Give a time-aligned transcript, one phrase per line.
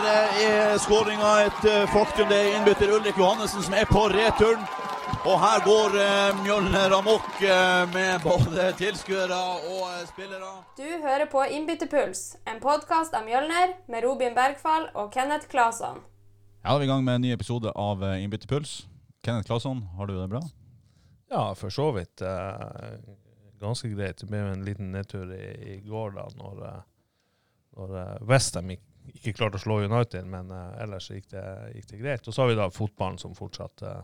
[0.00, 2.28] her eh, er skåringa et eh, faktum.
[2.30, 4.62] Det er innbytter Ulrik Johannessen som er på returen.
[5.28, 7.28] Og her går eh, Mjølner amok
[7.92, 10.52] med både tilskuere og spillere.
[10.78, 16.00] Du hører på Innbytterpuls, en podkast av Mjølner med Robin Bergfall og Kenneth Claesson.
[16.64, 18.84] Ja, vi er i gang med en ny episode av Innbytterpuls.
[19.24, 20.40] Kenneth Claesson, har du det bra?
[21.30, 22.22] Ja, for så vidt.
[23.60, 24.22] Ganske greit.
[24.22, 26.62] Det ble jo en liten nedtur i, går da, når,
[27.76, 27.98] når
[28.28, 32.26] Westham ikke, ikke klarte å slå United, men eh, ellers gikk det, gikk det greit.
[32.26, 34.00] Og så har vi da fotballen som fortsatt eh,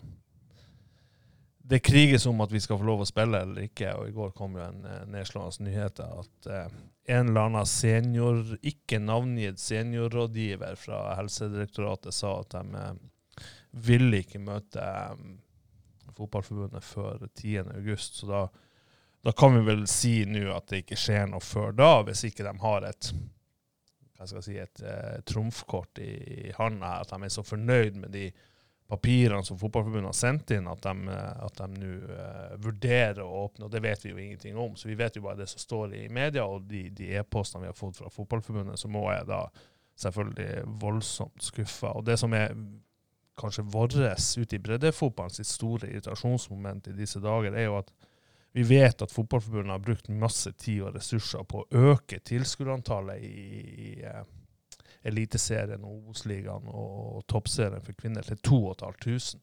[1.66, 4.34] Det kriges om at vi skal få lov å spille eller ikke, og i går
[4.36, 11.02] kom jo en eh, nedslående nyhet at en eller annen senior, ikke navngitt seniorrådgiver fra
[11.20, 12.84] Helsedirektoratet sa at de
[13.86, 14.86] ville ikke møte
[16.16, 17.74] Fotballforbundet før 10.
[17.77, 18.47] august, så da
[19.27, 22.44] da kan vi vel si nå at det ikke skjer noe før da, hvis ikke
[22.47, 23.08] de har et
[24.17, 26.12] hva skal jeg si, et eh, trumfkort i,
[26.48, 28.31] i her, at de er så fornøyd med de
[28.89, 33.67] papirene som Fotballforbundet har sendt inn, at de, eh, nå eh, vurderer å åpne.
[33.67, 34.77] og Det vet vi jo ingenting om.
[34.77, 37.78] så Vi vet jo bare det som står i media, og de, e-postene vi har
[37.78, 38.78] fått fra Fotballforbundet.
[38.78, 39.44] Så må jeg da
[39.97, 41.94] selvfølgelig voldsomt skuffa.
[41.97, 42.55] Og det som er
[43.37, 47.92] kanskje vårt ute i breddefotballen sitt store irritasjonsmoment i disse dager, er jo at
[48.57, 53.33] vi vet at Fotballforbundet har brukt masse tid og ressurser på å øke tilskuerantallet i,
[53.85, 54.23] i eh,
[55.05, 59.43] Eliteserien, Obos-ligaen og Toppserien for kvinner til 2500.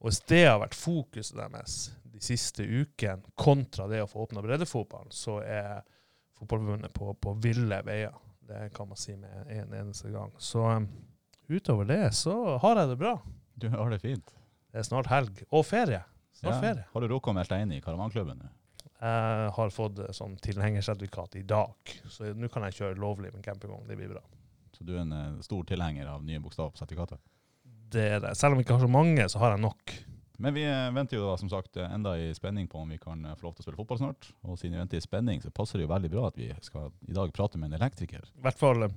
[0.00, 1.76] Og hvis det har vært fokuset deres
[2.14, 5.84] de siste ukene, kontra det å få åpna breddefotballen, så er
[6.40, 8.16] Fotballforbundet på, på ville veier.
[8.40, 10.32] Det kan man si med en eneste gang.
[10.40, 10.88] Så um,
[11.52, 13.18] utover det så har jeg det bra.
[13.52, 14.36] Du har det fint.
[14.72, 15.44] Det er snart helg.
[15.52, 16.06] Og ferie.
[16.36, 16.60] Snart Ja.
[16.60, 16.84] ferie.
[16.92, 18.48] Har du rukket å melde deg inn i Karavanklubben nå?
[18.96, 21.74] Jeg har fått eh, sånn tilhengersertifikat i dag,
[22.12, 23.86] så nå kan jeg kjøre lovlig med campingvogn.
[23.88, 24.22] Det blir bra.
[24.76, 27.20] Så du er en eh, stor tilhenger av nye bokstaver på sertifikatet?
[27.92, 28.34] Det er det.
[28.36, 29.94] Selv om jeg ikke har så mange, så har jeg nok.
[30.38, 32.98] Men vi eh, venter jo da som sagt eh, enda i spenning på om vi
[33.00, 34.30] kan eh, få lov til å spille fotball snart.
[34.44, 36.90] Og siden vi venter i spenning, så passer det jo veldig bra at vi skal
[37.08, 38.26] i dag prate med en elektriker.
[38.36, 38.96] I hvert fall, eh,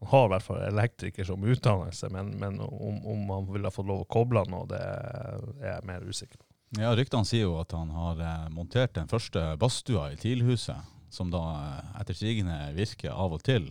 [0.00, 3.72] Han har i hvert fall elektriker som utdannelse, men, men om, om han ville ha
[3.72, 6.45] fått lov å koble han nå, det er jeg mer usikker på.
[6.74, 11.30] Ja, Ryktene sier jo at han har eh, montert den første badstua i TIL-huset, som
[11.30, 13.68] da eh, etter sigende virker av og til.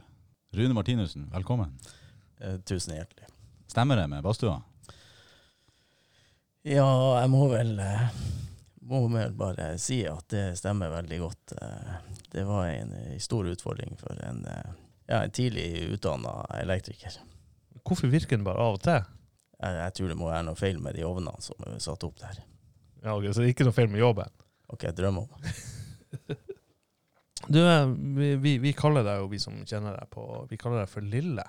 [0.55, 1.73] Rune Martinussen, velkommen.
[2.39, 3.27] Eh, tusen hjertelig.
[3.67, 4.61] Stemmer det med badstua?
[6.63, 6.87] Ja,
[7.19, 8.07] jeg må vel, eh,
[8.87, 11.57] må vel bare si at det stemmer veldig godt.
[12.31, 17.19] Det var en, eh, stor utfordring for en, ja, en tidlig utdanna elektriker.
[17.83, 19.03] Hvorfor virker den bare av og til?
[19.59, 22.23] Jeg, jeg tror det må være noe feil med de ovnene som er satt opp
[22.23, 22.45] der.
[23.05, 24.31] Ja, ok, Så det er ikke noe feil med jobben?
[24.73, 26.35] Ok, drømmer om.
[27.47, 30.81] Du, eh, vi, vi, vi kaller deg jo, vi som kjenner deg på, vi kaller
[30.81, 31.43] deg for Lille.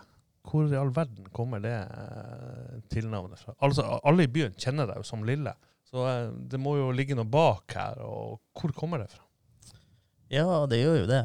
[0.46, 3.54] Hvor i all verden kommer det eh, tilnavnet fra?
[3.64, 5.54] Altså, Alle i byen kjenner deg jo som Lille,
[5.88, 8.02] så eh, det må jo ligge noe bak her.
[8.04, 9.24] og Hvor kommer det fra?
[10.30, 11.22] Ja, det gjør jo det.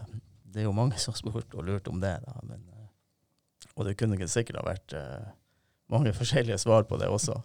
[0.51, 2.15] Det er jo mange som har spurt og lurt om det.
[2.23, 4.95] Da, men, eh, og det kunne ikke sikkert ha vært
[5.91, 7.35] mange forskjellige svar på det også.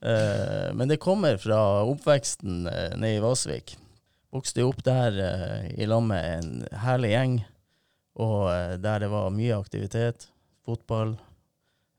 [0.00, 3.76] Eh, men det kommer fra oppveksten eh, nede i Vasvik.
[4.34, 7.38] Vokste opp der eh, i lag med en herlig gjeng,
[8.18, 8.50] og
[8.82, 10.26] der det var mye aktivitet.
[10.66, 11.14] Fotball,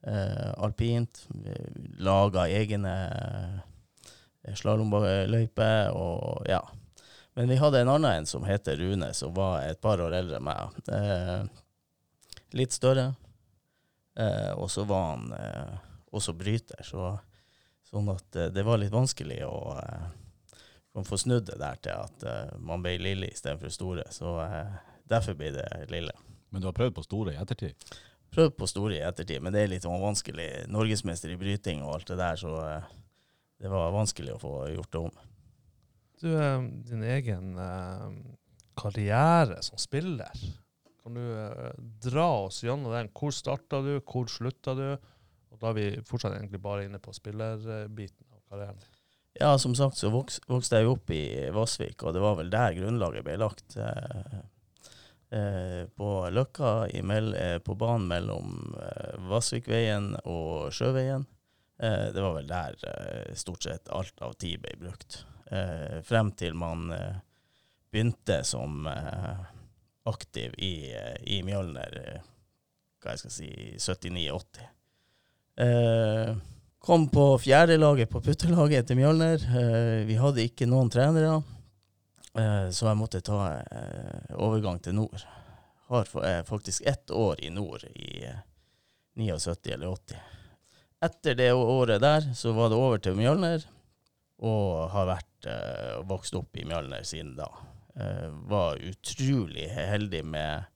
[0.04, 1.22] alpint.
[2.04, 2.92] Laga egne
[4.60, 6.60] slalåmløyper og ja.
[7.40, 10.42] Men vi hadde en annen en som heter Rune, som var et par år eldre
[10.42, 10.80] enn meg.
[10.92, 11.44] Eh,
[12.60, 13.14] litt større.
[14.20, 15.78] Eh, og så var han eh,
[16.12, 17.14] også bryter, så,
[17.90, 22.28] sånn at eh, det var litt vanskelig å eh, få snudd det der til at
[22.28, 24.06] eh, man ble lille istedenfor store.
[24.14, 24.36] Så
[25.10, 26.14] derfor blir det lille.
[26.50, 27.90] Men du har prøvd på store i ettertid?
[28.34, 30.50] Prøvd på store i ettertid, men det er litt sånn vanskelig.
[30.70, 32.54] Norgesmester i bryting og alt det der, så
[33.60, 35.22] det var vanskelig å få gjort det om.
[36.20, 36.30] Du,
[36.90, 37.54] din egen
[38.78, 40.36] karriere som spiller,
[41.02, 41.72] kan du
[42.06, 43.10] dra oss gjennom den?
[43.18, 44.88] Hvor starta du, hvor slutta du?
[45.60, 48.80] Og da er vi fortsatt egentlig bare inne på spillerbiten av karrieren.
[49.40, 52.78] Ja, som sagt så voks, vokste jeg opp i Vassvik, og det var vel der
[52.78, 53.76] grunnlaget ble lagt.
[53.76, 54.40] Eh,
[55.36, 61.28] eh, på Løkka, mell, eh, på banen mellom eh, Vassvikveien og Sjøveien.
[61.80, 65.26] Eh, det var vel der eh, stort sett alt av tid ble brukt.
[66.06, 66.92] Frem til man
[67.90, 68.84] begynte som
[70.06, 70.92] aktiv i,
[71.26, 71.96] i Mjølner,
[73.02, 73.50] hva jeg skal si,
[73.82, 74.68] 79-80.
[75.60, 76.36] Eh,
[76.80, 79.42] kom på fjerdelaget på puttelaget til Mjølner.
[79.44, 81.42] Eh, vi hadde ikke noen trenere,
[82.32, 85.26] eh, så jeg måtte ta eh, overgang til nord.
[85.92, 88.40] Har eh, faktisk ett år i nord i eh,
[89.20, 90.22] 79 eller 80.
[91.04, 93.66] Etter det året der så var det over til Mjølner,
[94.40, 97.50] og har vært eh, vokst opp i Mjølner siden da.
[98.00, 100.72] Eh, var utrolig heldig med,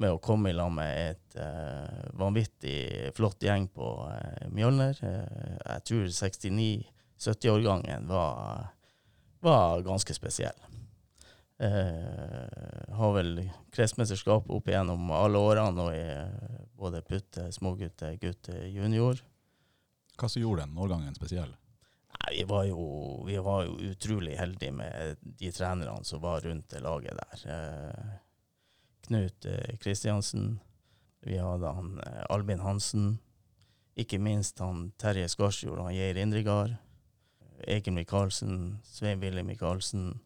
[0.00, 4.98] med å komme i lag med et uh, vanvittig flott gjeng på uh, Mjølner.
[5.02, 8.68] Uh, jeg tror 69-70-årgangen var,
[9.44, 10.66] var ganske spesiell.
[11.58, 13.40] Har vel
[13.74, 19.18] kretsmesterskap opp igjennom alle årene, og i både putte, smågutte, gutte, junior.
[20.14, 21.50] Hva som gjorde den årgangen spesiell?
[22.14, 22.86] Nei, vi var, jo,
[23.26, 27.42] vi var jo utrolig heldige med de trenerne som var rundt det laget der.
[29.08, 30.58] Knut eh, Kristiansen,
[31.24, 33.16] vi hadde han eh, Albin Hansen,
[33.98, 36.76] ikke minst han Terje Skarsjord og Geir Indregard.
[37.66, 40.20] Egil Michaelsen, Svein Willy Michaelsen.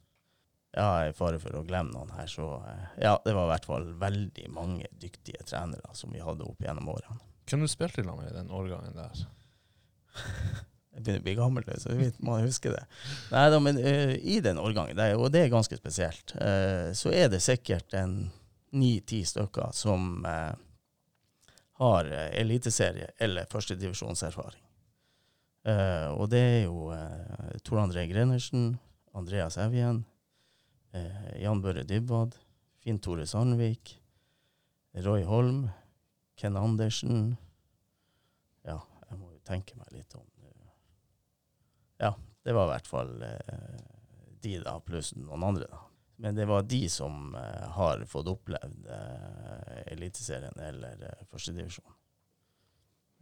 [0.77, 3.69] Ja, i fare for å glemme noen her, så eh, ja, det var i hvert
[3.69, 7.21] fall veldig mange dyktige trenere som vi hadde opp gjennom årene.
[7.49, 9.25] Hvem du spilte lag med i den årgangen der?
[10.93, 12.83] Jeg begynner å bli gammel, så man husker det.
[13.33, 17.31] Nei da, men uh, i den årgangen, og det er ganske spesielt, uh, så er
[17.33, 18.27] det sikkert en
[18.73, 20.53] ni-ti stykker som eh,
[21.83, 24.63] har eh, eliteserie eller førstedivisjonserfaring.
[25.63, 28.77] Eh, og det er jo eh, Tor André Grenersen,
[29.15, 30.03] Andreas Evjen,
[30.97, 32.35] eh, Jan Børre Dybwad,
[32.83, 33.97] Finn Tore Sandvik,
[35.05, 35.69] Roy Holm,
[36.37, 37.37] Ken Andersen
[38.67, 40.27] Ja, jeg må jo tenke meg litt om
[42.03, 43.81] Ja, det var i hvert fall eh,
[44.43, 45.85] de, da, pluss noen andre, da.
[46.23, 51.97] Men det var de som eh, har fått opplevd eh, Eliteserien eller eh, førstedivisjon.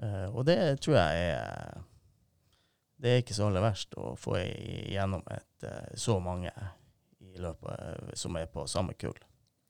[0.05, 1.81] Eh, og det tror jeg er
[3.00, 5.64] Det er ikke så aller verst å få igjennom et,
[5.97, 6.52] så mange
[7.41, 9.17] løpet, som er på samme kull.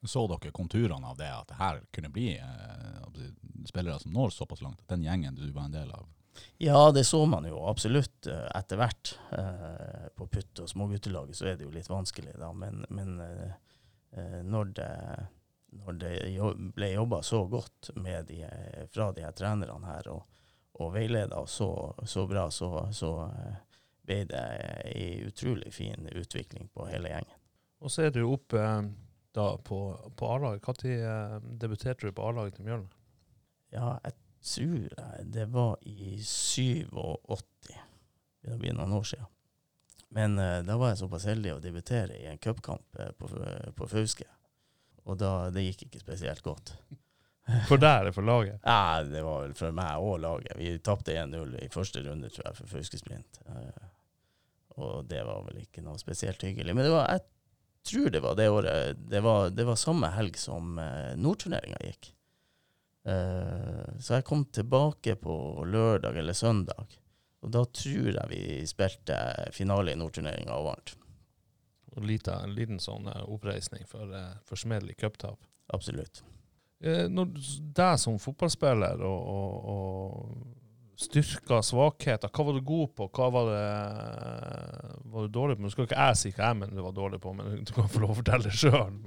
[0.02, 3.28] Så dere konturene av det, at det her kunne bli eh,
[3.70, 4.82] spillere som når såpass langt?
[4.90, 6.08] Den gjengen du var en del av?
[6.56, 9.14] Ja, det så man jo absolutt eh, etter hvert.
[9.32, 12.52] Eh, på putt- og småguttelaget så er det jo litt vanskelig, da.
[12.52, 14.90] Men, men eh, når det,
[15.80, 16.12] når det
[16.76, 18.42] ble jobba så godt med de,
[18.92, 20.46] fra de her trenerne her, og,
[20.80, 21.70] og veileda så,
[22.06, 23.12] så bra, så, så
[24.06, 24.46] ble det
[24.90, 27.38] ei utrolig fin utvikling på hele gjengen.
[27.80, 28.64] Og så er du oppe
[29.32, 29.78] da på,
[30.16, 30.66] på A-laget.
[30.84, 32.96] Når debuterte du på A-laget til Mjølner?
[33.70, 37.76] Ja, jeg tror jeg det var i 87.
[38.40, 39.28] Det blir noen år siden.
[40.10, 43.28] Men eh, da var jeg såpass heldig å debutere i en cupkamp eh, på,
[43.76, 44.26] på Fauske.
[45.06, 46.74] Og da, det gikk ikke spesielt godt.
[47.68, 48.60] For deg er for laget.
[48.62, 50.52] Ja, det var vel for meg og laget.
[50.58, 53.40] Vi tapte 1-0 i første runde, tror jeg, for Fauske Sprint.
[53.48, 53.88] Eh,
[54.78, 56.76] og det var vel ikke noe spesielt hyggelig.
[56.76, 57.24] Men det var, jeg
[57.90, 62.12] tror det var det året Det var, det var samme helg som uh, Nordturneringa gikk.
[63.10, 65.34] Eh, så jeg kom tilbake på
[65.66, 66.98] lørdag eller søndag.
[67.40, 69.16] Og da tror jeg vi spilte
[69.56, 70.94] finale i Nordturneringa og vant.
[71.96, 75.40] Og lite, en liten sånn eh, oppreisning for, uh, for smedelig cuptap.
[75.74, 76.22] Absolutt.
[76.84, 77.32] Eh, når
[77.76, 83.08] deg som fotballspiller og, og, og styrker, svakheter, hva var du god på?
[83.16, 85.64] Hva var, det, var du dårlig på?
[85.64, 87.90] Nå skal ikke jeg si hva jeg mener du var dårlig på, men du kan
[87.90, 89.00] få lov å fortelle det sjøl.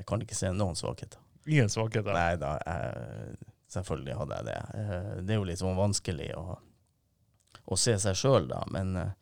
[0.00, 1.22] Jeg kan ikke se noen svakheter.
[1.46, 2.12] Ingen svakheter.
[2.12, 3.36] Nei da, jeg,
[3.70, 4.58] selvfølgelig hadde jeg det.
[4.74, 6.58] Eh, Det er jo litt sånn vanskelig å,
[7.64, 8.64] å se seg sjøl, da.
[8.74, 9.12] Men eh,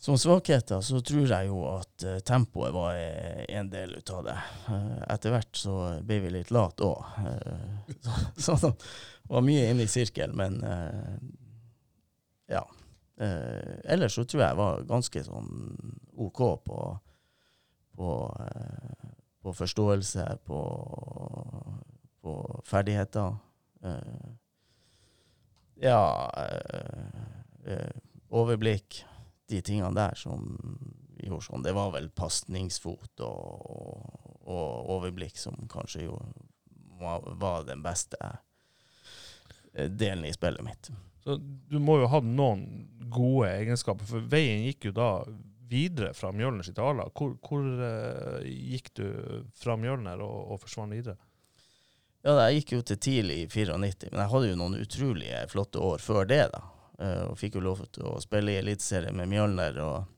[0.00, 4.36] som svakheter så tror jeg jo at eh, tempoet var en del ut av det.
[5.12, 7.04] Etter hvert så ble vi litt late òg.
[8.40, 10.56] Så, det var mye inne i sirkel, men
[12.50, 12.62] ja.
[13.20, 15.50] Ellers så tror jeg jeg var ganske sånn
[16.24, 16.78] OK på,
[18.00, 18.08] på
[19.42, 20.60] på forståelse, på,
[22.20, 23.36] på ferdigheter.
[23.84, 24.36] Uh,
[25.80, 27.90] ja eh, eh,
[28.28, 29.04] Overblikk.
[29.48, 30.44] De tingene der som
[31.16, 31.64] gjorde sånn.
[31.64, 36.18] Det var vel pasningsfot og, og, og overblikk som kanskje jo
[37.00, 38.20] var, var den beste
[39.72, 40.92] delen i spillet mitt.
[41.24, 42.62] Så du må jo ha noen
[43.10, 45.10] gode egenskaper, for veien gikk jo da
[45.70, 47.10] videre fra Mjølner sitt A-lag.
[47.16, 49.06] Hvor, hvor uh, gikk du
[49.56, 51.18] fra Mjølner og, og forsvant videre?
[52.20, 55.80] Ja, jeg gikk jo til TIL i 94, men jeg hadde jo noen utrolige flotte
[55.80, 56.60] år før det, da.
[57.00, 60.10] Eh, Og fikk jo lov til å spille i Eliteserien med Mjølner og,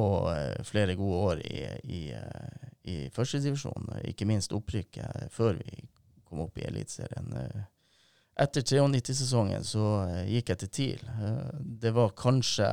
[0.00, 1.60] og eh, flere gode år i,
[1.92, 3.90] i, eh, i førstedivisjon.
[4.08, 5.84] Ikke minst opprykket før vi
[6.24, 7.36] kom opp i Eliteserien.
[8.36, 9.84] Etter 93-sesongen så
[10.28, 11.04] gikk jeg til TIL.
[11.84, 12.68] Det var kanskje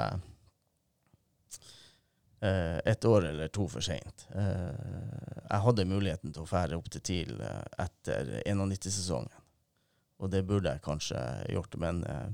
[2.43, 4.25] et år eller to for seint.
[4.35, 9.39] Eh, jeg hadde muligheten til å fære opp til TIL eh, etter 91-sesongen.
[10.23, 11.19] Og det burde jeg kanskje
[11.51, 12.27] gjort, men eh,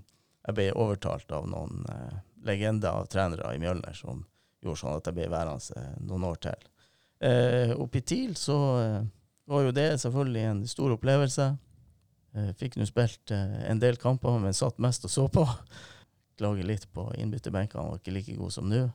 [0.47, 4.23] jeg ble overtalt av noen eh, legender av trenere i Mjølner som
[4.63, 6.67] gjorde sånn at jeg ble værende eh, noen år til.
[7.19, 9.01] Eh, oppe i TIL så eh,
[9.49, 11.49] var jo det selvfølgelig en stor opplevelse.
[12.37, 15.45] Eh, fikk nå spilt eh, en del kamper, men satt mest og så på.
[16.39, 18.85] Klager litt på innbytterbenkene, var ikke like god som nå.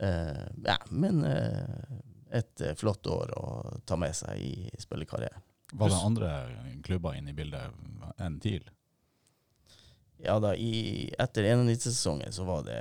[0.00, 1.60] Eh, ja, men eh,
[2.30, 5.42] et eh, flott år å ta med seg i spillekarrieren.
[5.72, 6.30] Var det andre
[6.82, 8.64] klubber inne i bildet enn TIL?
[10.24, 12.78] Ja da, i, etter 91-sesongen så var det,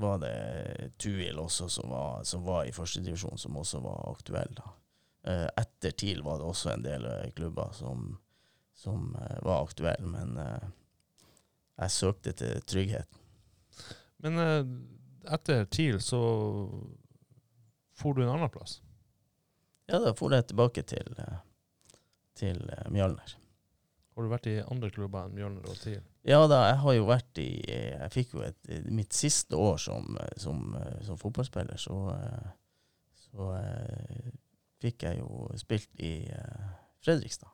[0.00, 4.56] var det Tuil også som var, som var i førstedivisjon, som også var aktuell.
[4.56, 4.72] da.
[5.28, 8.16] Eh, etter TIL var det også en del klubber som,
[8.74, 9.12] som
[9.44, 13.22] var aktuelle, men jeg søkte til trygghet.
[14.24, 14.40] Men
[15.32, 16.20] etter TIL så
[17.94, 18.80] for du en annen plass.
[19.86, 21.40] Ja, da for jeg tilbake til, eh,
[22.38, 23.36] til eh, Mjølner.
[24.14, 26.02] Har du vært i andre klubber enn Mjølner og TIL?
[26.24, 30.16] Ja da, jeg har jo vært i Jeg fikk jo et, mitt siste år som,
[30.40, 30.70] som,
[31.04, 32.46] som fotballspiller, så, eh,
[33.26, 34.30] så eh,
[34.84, 36.70] fikk jeg jo spilt i eh,
[37.04, 37.50] Fredrikstad.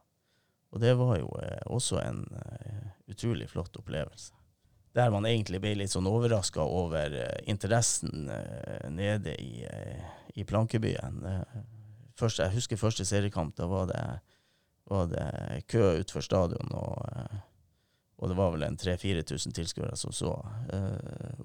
[0.70, 4.36] Og det var jo eh, også en eh, utrolig flott opplevelse.
[4.92, 10.44] Der man egentlig ble litt sånn overraska over eh, interessen eh, nede i, eh, i
[10.44, 11.22] Plankebyen.
[12.18, 13.54] Første, jeg husker første seriekamp.
[13.56, 14.02] Da var det,
[14.90, 15.28] var det
[15.70, 16.74] kø utenfor stadion.
[16.74, 17.38] og...
[18.20, 20.34] Og det var vel en 3000-4000 tilskuere som så.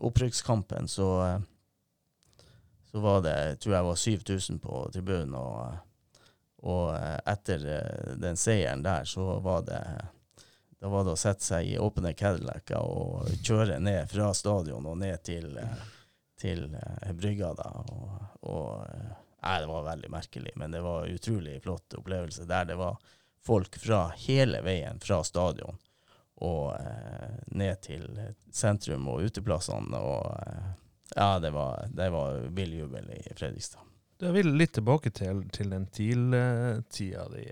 [0.04, 1.06] Opprykkskampen så,
[2.92, 5.78] så var det, tror jeg var 7000 på tribunen, og,
[6.68, 6.90] og
[7.32, 7.64] etter
[8.20, 9.80] den seieren der, så var det
[10.86, 15.00] da var det å sette seg i åpne Cadillacer og kjøre ned fra stadion og
[15.01, 15.86] ned til, eh,
[16.38, 17.56] til eh, brygga.
[17.58, 18.12] da, og,
[18.46, 19.15] og eh,
[19.46, 23.00] Nei, det var veldig merkelig, men det var en utrolig flott opplevelse der det var
[23.46, 25.77] folk fra hele veien fra stadion
[26.46, 26.77] og
[27.54, 28.06] ned til
[28.54, 30.01] sentrum og uteplassene.
[30.01, 33.86] Og ja, det var, det var vill jubel i Fredrikstad.
[34.22, 37.48] Jeg vil litt tilbake til, til den TIL-tida di.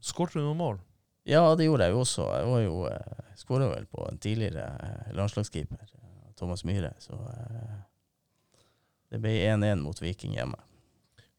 [0.00, 0.84] Skåret du noen mål?
[1.28, 2.24] Ja, det gjorde jeg jo også.
[2.38, 7.18] Jeg var jo eh, skåra vel på en tidligere eh, landslagskeeper, eh, Thomas Myhre, så
[7.34, 7.76] eh,
[9.12, 10.56] det ble 1-1 mot Viking hjemme.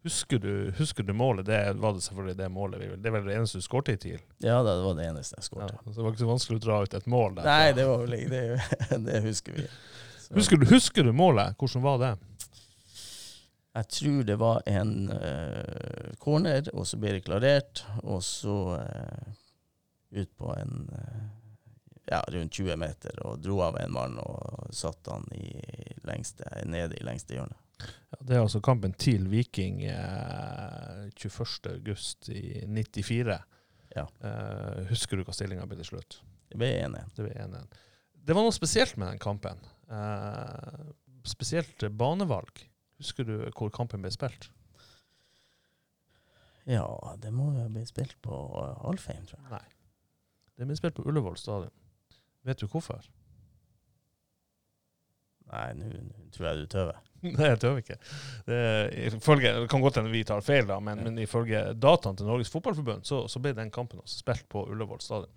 [0.05, 1.43] Husker du, husker du målet?
[1.50, 2.79] Det var det selvfølgelig det målet.
[2.79, 4.22] vi- Det er vel det eneste du skårte i TIL?
[4.39, 5.81] Ja, det var det eneste jeg Ja, skåret.
[5.84, 7.43] så det var ikke så vanskelig å dra ut et mål der.
[7.50, 8.43] Nei, det var vel det,
[9.10, 9.65] det husker vi.
[10.38, 11.58] Husker du, husker du målet?
[11.60, 12.13] Hvordan var det?
[13.75, 19.29] Jeg tror det var en uh, corner, og så ble det klarert, og så eh,
[20.12, 21.25] ut på en eh,
[22.10, 25.51] ja, rundt 20 meter, og dro av en mann og satte han i
[26.08, 27.58] lengste, nede i lengste hjørne.
[27.80, 31.70] Ja, det er altså kampen TIL Viking eh, 21.
[31.75, 33.38] august i 94.
[33.96, 34.08] Ja.
[34.25, 36.20] Eh, husker du hva stillinga ble til slutt?
[36.50, 37.13] Det ble 1-1.
[37.16, 37.62] Det
[38.25, 39.62] Det var noe spesielt med den kampen.
[39.89, 40.89] Eh,
[41.30, 42.66] spesielt banevalg.
[43.00, 44.50] Husker du hvor kampen ble spilt?
[46.70, 46.86] Ja,
[47.18, 48.36] det må jo bli spilt på
[48.86, 49.51] Alfheim, tror jeg.
[49.54, 49.79] Nei.
[50.60, 51.72] Det ble spilt på Ullevål stadion.
[52.48, 53.06] Vet du hvorfor?
[55.50, 55.86] Nei, nå
[56.36, 56.98] tror jeg du tøver.
[57.25, 57.96] Nei, jeg tøver ikke.
[58.46, 58.58] Det,
[59.10, 61.06] ifølge, det kan godt hende vi tar feil, da, men, Ja.
[61.08, 65.01] men ifølge dataene til Norges Fotballforbund så, så ble den kampen også spilt på Ullevål
[65.01, 65.32] stadion.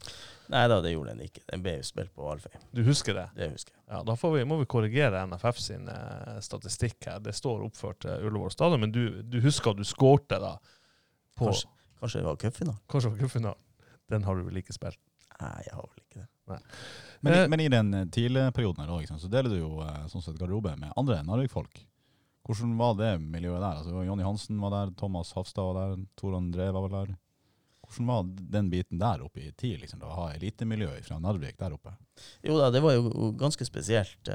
[0.52, 1.43] Nei da, det gjorde den ikke.
[1.49, 2.61] Den ble jo spilt på Alfheim.
[2.76, 3.25] Du husker det?
[3.38, 3.85] Det husker jeg.
[3.88, 7.23] Ja, Da får vi, må vi korrigere NFF sin eh, statistikk her.
[7.25, 10.52] Det står oppført til Ullevål stadion, men du, du husker at du skårte da
[11.41, 12.83] på Kanskje, kanskje det var cupfinalen?
[12.93, 13.64] Kanskje det var cupfinalen.
[14.12, 15.00] Den har du vel ikke spilt?
[15.41, 16.29] Nei, jeg har vel ikke det.
[17.23, 20.25] Men, Eh, men i den eh, TIL-perioden her også, så deler du jo eh, sånn
[20.25, 21.85] sett garderobe med andre Narvik-folk.
[22.43, 23.79] Hvordan var det miljøet der?
[23.79, 27.12] Altså, Jonny Hansen var der, Thomas Hafstad var der, Tor André var vel der.
[27.87, 31.61] Hvordan var den biten der oppe i tid, liksom, da, å ha elitemiljø fra Narvik
[31.61, 31.95] der oppe?
[32.43, 34.31] Jo da, det var jo ganske spesielt,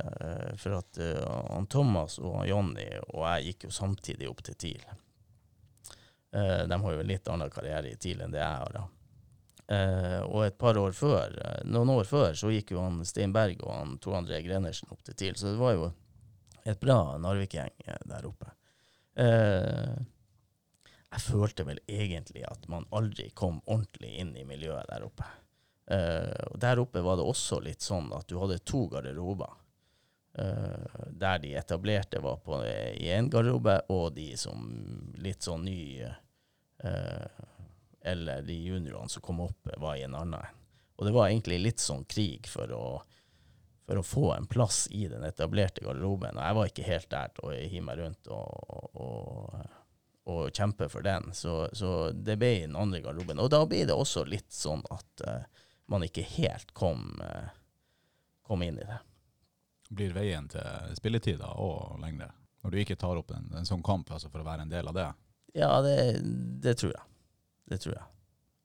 [0.62, 4.88] for at han Thomas og Jonny og jeg gikk jo samtidig opp til TIL.
[6.32, 8.74] Eh, de har jo en litt annen karriere i TIL enn det jeg har.
[8.74, 8.84] da.
[9.68, 13.34] Eh, og et par år før, eh, noen år før så gikk jo han Stein
[13.36, 15.90] Berg og han Tor André Grenersen opp til TIL, så det var jo
[16.64, 18.54] et bra Narvik-gjeng eh, der oppe.
[19.20, 19.98] Eh,
[21.08, 25.28] jeg følte vel egentlig at man aldri kom ordentlig inn i miljøet der oppe.
[25.92, 29.56] Eh, og der oppe var det også litt sånn at du hadde to garderober.
[30.38, 34.68] Eh, der de etablerte var på, i én garderobe, og de som
[35.24, 37.48] litt sånn ny eh,
[38.08, 40.58] Eller de juniorene som kom opp, var i en annen.
[40.98, 42.86] Og det var egentlig litt sånn krig for å,
[43.86, 46.38] for å få en plass i den etablerte garderoben.
[46.38, 49.60] Og jeg var ikke helt der til å hive meg rundt og, og,
[50.34, 51.30] og kjempe for den.
[51.38, 53.44] Så, så det ble i den andre garderoben.
[53.44, 57.54] Og da blir det også litt sånn at uh, man ikke helt kom, uh,
[58.48, 58.98] kom inn i det.
[59.94, 62.32] Blir veien til spilletid da og lengre?
[62.66, 64.90] Når du ikke tar opp en, en sånn kamp altså for å være en del
[64.90, 65.08] av det?
[65.56, 65.96] Ja, det,
[66.66, 67.06] det tror jeg.
[67.68, 68.06] Det tror jeg.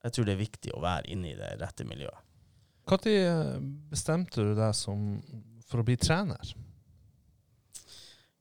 [0.03, 2.29] Jeg tror det er viktig å være inne i det rette miljøet.
[2.91, 5.15] Når bestemte du deg som,
[5.69, 6.55] for å bli trener?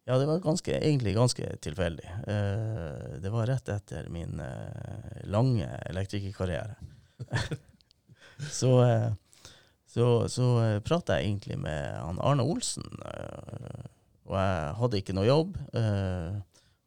[0.10, 2.08] Ja, det var ganske, egentlig ganske tilfeldig.
[2.26, 6.74] Uh, det var rett etter min uh, lange elektrikerkarriere.
[8.60, 9.12] så uh,
[9.92, 10.46] så, så
[10.88, 12.86] prata jeg egentlig med han Arne Olsen,
[14.32, 15.58] og jeg hadde ikke noe jobb.
[15.76, 16.38] eh,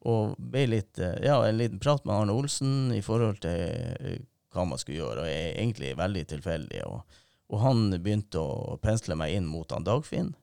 [0.05, 4.23] og ble litt, eh, ja, en liten prat med Arne Olsen i forhold til eh,
[4.55, 6.83] hva man skulle gjøre, og er egentlig veldig tilfeldig.
[6.87, 7.21] Og,
[7.51, 10.35] og han begynte å pensle meg inn mot han Dagfinn.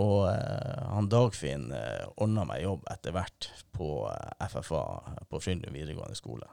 [0.00, 4.84] Og eh, han Dagfinn eh, ordna meg jobb etter hvert på eh, FFA
[5.28, 6.48] på Frydenlund videregående skole.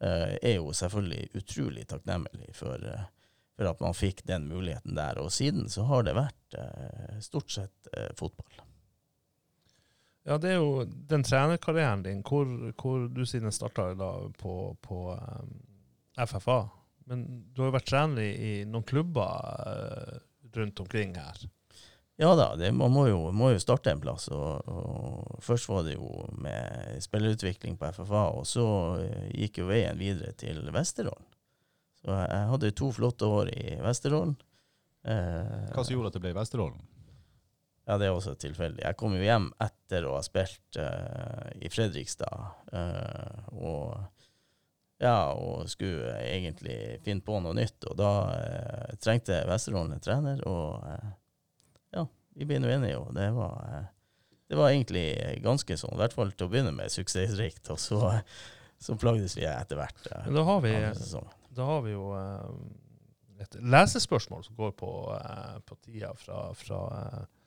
[0.00, 5.20] Eh, er jo selvfølgelig utrolig takknemlig for, eh, for at man fikk den muligheten der.
[5.20, 6.56] Og siden så har det vært
[7.20, 8.67] stort sett fotball.
[10.28, 13.86] Ja, det er jo den trenerkarrieren din, hvor, hvor du siden starta
[14.36, 14.54] på,
[14.84, 15.54] på um,
[16.20, 16.58] FFA.
[17.08, 17.22] Men
[17.54, 20.18] du har jo vært trener i, i noen klubber uh,
[20.52, 21.46] rundt omkring her.
[22.20, 24.26] Ja da, det, man må jo, må jo starte en plass.
[24.34, 28.66] Og, og først var det jo med spillerutvikling på FFA, og så
[29.04, 31.28] eh, gikk jo veien videre til Vesterålen.
[32.02, 34.34] Så jeg, jeg hadde to flotte år i Vesterålen.
[35.06, 36.82] Eh, Hva som gjorde at det ble Vesterålen?
[37.88, 38.82] Ja, det er også tilfeldig.
[38.84, 43.94] Jeg kom jo hjem etter å ha spilt uh, i Fredrikstad, uh, og
[45.00, 50.42] ja, og skulle egentlig finne på noe nytt, og da uh, trengte Vesterålen en trener,
[50.44, 50.84] og
[51.96, 52.04] ja,
[52.36, 53.88] vi ble nå enige, og det var,
[54.52, 55.06] det var egentlig
[55.46, 58.02] ganske sånn, i hvert fall til å begynne med, suksessrikt, og så,
[58.84, 60.12] så plagdes vi etter hvert.
[60.26, 60.76] Men da har vi,
[61.56, 62.12] da har vi jo
[63.40, 64.92] et lesespørsmål som går på,
[65.64, 66.84] på tida fra, fra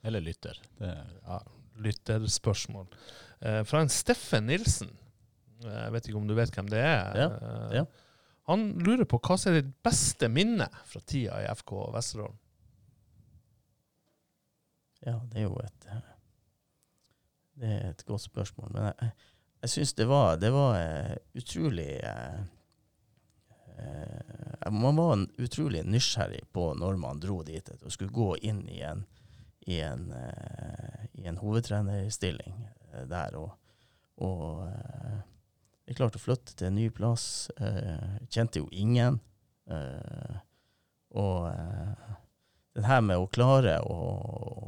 [0.04, 0.58] Eller lytter.
[0.80, 0.92] Det,
[1.26, 1.40] ja,
[1.86, 2.88] lytterspørsmål.
[3.42, 4.90] Eh, fra en Steffen Nilsen.
[5.64, 7.18] Eh, Jeg vet ikke om du vet hvem det er?
[7.20, 7.86] Ja, Eh, ja.
[8.50, 12.40] Han lurer på hva som er ditt beste minne fra tida i FK Vesterålen?
[15.06, 16.02] Ja, det er jo et eh,
[17.62, 18.72] Det er et godt spørsmål.
[18.74, 19.12] Men jeg,
[19.62, 20.76] jeg syns det var, det var
[21.38, 22.42] utrolig eh,
[23.78, 28.82] eh, Man var utrolig nysgjerrig på når man dro dit og skulle gå inn i
[28.86, 29.06] en,
[29.62, 33.36] i en, eh, i en hovedtrenerstilling eh, der.
[33.38, 33.52] Og,
[34.18, 35.20] og eh,
[35.88, 37.26] jeg klarte å flytte til en ny plass.
[38.32, 39.18] Kjente jo ingen.
[41.12, 41.50] Og
[42.72, 43.98] det her med å klare å,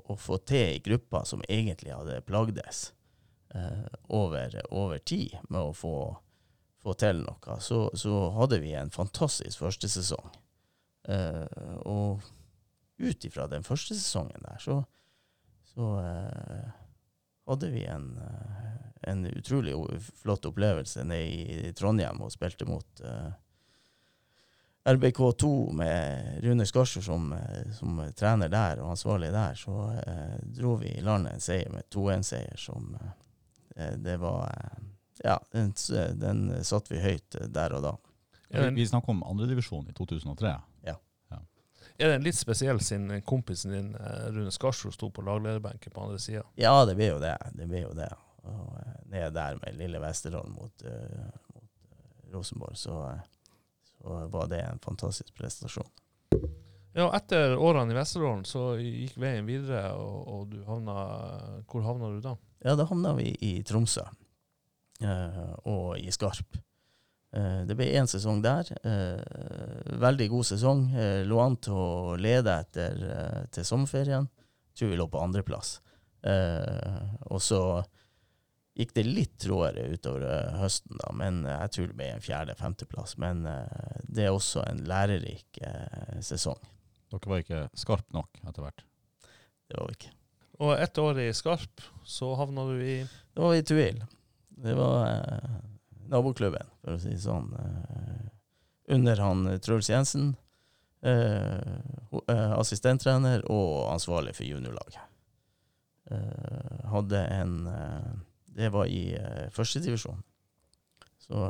[0.03, 2.89] å få til i gruppe som egentlig hadde plagdes
[4.11, 5.95] over, over tid med å få,
[6.83, 10.27] få til noe, så, så hadde vi en fantastisk første sesong.
[11.87, 12.25] Og
[12.97, 14.79] ut ifra den første sesongen der, så,
[15.73, 16.67] så eh,
[17.49, 18.75] hadde vi en, eh,
[19.11, 19.73] en utrolig
[20.21, 23.31] flott opplevelse nede i Trondheim og spilte mot eh,
[24.83, 30.75] RBK2 med Rune Skarsjord som, eh, som trener der og ansvarlig der, så eh, dro
[30.81, 34.81] vi i landet en seier med 2-1-seier som eh, Det var eh,
[35.23, 35.71] Ja, den,
[36.19, 37.91] den satte vi høyt der og da.
[38.53, 40.51] Ja, vi snakker om andredivisjon i 2003.
[41.97, 46.19] er det litt spesiell siden kompisen din eh, Rune Skarsro sto på laglederbenken på andre
[46.19, 46.43] sida?
[46.59, 47.35] Ja, det ble jo det.
[47.53, 48.09] Det blir jo det.
[48.49, 53.21] Og eh, ned der med lille Vesterålen mot, uh, mot eh, Rosenborg, så, eh,
[53.91, 55.89] så var det en fantastisk prestasjon.
[56.93, 60.97] Ja, etter årene i Vesterålen så gikk veien videre, og, og du havna
[61.65, 62.35] Hvor havna du da?
[62.61, 64.05] Ja, da havna vi i Tromsø
[65.03, 66.55] Uh, og i Skarp.
[67.33, 68.69] Eh, det ble én sesong der.
[68.85, 70.85] Eh, veldig god sesong.
[70.93, 73.01] Eh, lå an til å lede etter
[73.53, 74.29] til sommerferien.
[74.77, 75.79] Tror vi lå på andreplass.
[76.23, 77.01] Eh,
[77.33, 77.61] og så
[78.77, 83.17] gikk det litt tråere utover høsten, da, men jeg tror det ble en fjerde-femteplass.
[83.21, 83.43] Men
[84.07, 85.59] det er også en lærerik
[86.25, 86.57] sesong.
[87.13, 88.81] Dere var ikke skarpe nok etter hvert.
[89.69, 90.13] Det var vi ikke.
[90.63, 92.97] Og ett år i Skarp, så havna du i
[93.33, 94.01] Da var vi i Tuil.
[94.63, 95.05] Det var
[96.11, 97.51] naboklubben, for å si det sånn.
[97.59, 98.25] Eh,
[98.95, 100.33] under han eh, Truls Jensen.
[101.03, 105.01] Eh, assistenttrener og ansvarlig for juniorlaget.
[106.91, 107.53] Hadde en
[108.45, 109.15] Det var i
[109.51, 110.19] førstedivisjon.
[111.17, 111.47] Så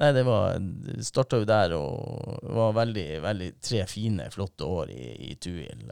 [0.00, 0.56] Nei, det var
[1.04, 5.84] Starta jo der og var veldig, veldig tre fine, flotte år i, i Tuil.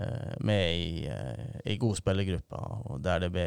[0.00, 2.56] Eh, eh, med i eh, ei god spillergruppe,
[2.90, 3.46] og der det ble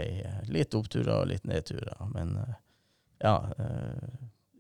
[0.54, 1.98] litt oppturer og litt nedturer.
[2.14, 2.56] Men eh,
[3.24, 4.18] ja, eh,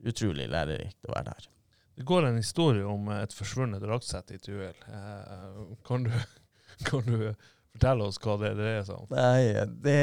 [0.10, 1.50] utrolig lærerikt å være der.
[1.96, 4.74] Det går en historie om et forsvunnet draktsett i Tuel.
[4.90, 6.12] Eh, kan, du,
[6.90, 7.34] kan du
[7.74, 9.08] fortelle oss hva det dreier seg om?
[9.14, 10.00] Nei, det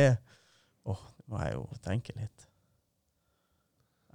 [0.89, 2.47] Åh, det må jeg jo tenke litt.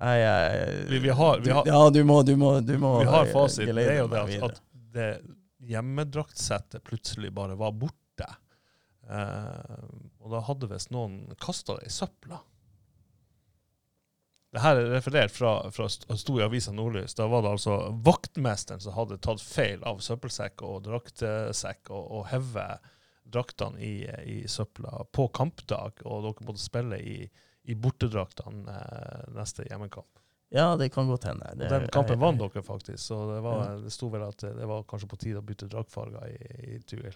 [0.01, 3.05] Nei, jeg Vi- vi har- vi har- Ja, du må, du må, du må Vi
[3.05, 3.67] har fasit.
[3.67, 4.61] Det er jo det at, at
[4.95, 5.21] det
[5.69, 8.27] hjemmedraktsettet plutselig bare var borte.
[9.09, 9.87] Eh,
[10.21, 12.41] og da hadde visst noen kasta det i søpla.
[14.55, 17.17] Det her er referert fra, fra stor Avisa Nordlys.
[17.17, 17.75] Da var det altså
[18.07, 22.93] vaktmesteren som hadde tatt feil av søppelsekk og draktsekk og, og hevet
[23.35, 23.95] draktene i,
[24.31, 27.17] i søpla på kampdag, og dere måtte spille i,
[27.67, 30.23] i bortedraktene eh, neste hjemmekamp.
[30.53, 31.47] Ja, det kan godt hende.
[31.51, 33.79] Og Det- den kampen vant dere faktisk, så det, var, Ja.
[33.81, 37.15] det sto vel at det var kanskje på tide å bytte draktfarger i, i Tuil.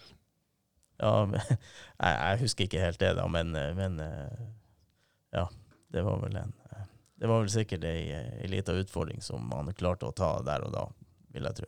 [1.00, 1.40] Ja, men,
[2.00, 4.46] jeg, jeg husker ikke helt det, da, men, eh, men eh,
[5.32, 5.46] ja.
[5.90, 6.82] Det var vel en eh,
[7.18, 10.72] Det var vel sikkert ei, ei lita utfordring som man klarte å ta der og
[10.72, 10.84] da,
[11.34, 11.66] vil jeg tro.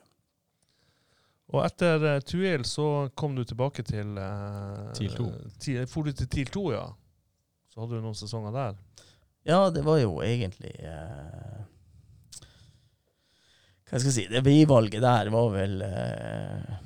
[1.53, 5.85] Og etter uh, Tuil så kom du tilbake til uh, TIL 2.
[5.91, 6.87] For du til TIL 2, ja?
[7.69, 8.79] Så hadde du noen sesonger der.
[9.49, 11.63] Ja, det var jo egentlig eh,
[13.91, 16.77] Hva skal jeg si Det bivalget der var vel eh,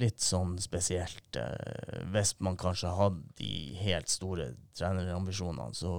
[0.00, 1.36] litt sånn spesielt.
[1.40, 5.92] Eh, hvis man kanskje hadde de helt store trenerambisjonene, så,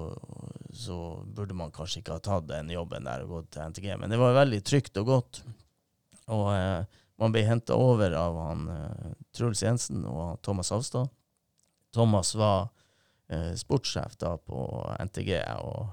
[0.70, 3.90] så burde man kanskje ikke ha tatt den jobben der og gått til NTG.
[4.02, 5.42] Men det var veldig trygt og godt.
[6.34, 11.10] Og eh, man ble henta over av han eh, Truls Jensen og Thomas Avstad.
[11.96, 12.70] Thomas var
[13.60, 14.60] sportssjef da på
[15.04, 15.90] NTG, og,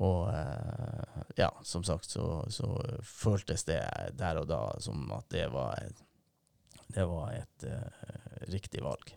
[0.00, 2.68] og eh, ja, som sagt så, så
[3.04, 3.82] føltes det
[4.18, 6.00] der og da som at det var et,
[6.92, 9.14] det var et uh, riktig valg.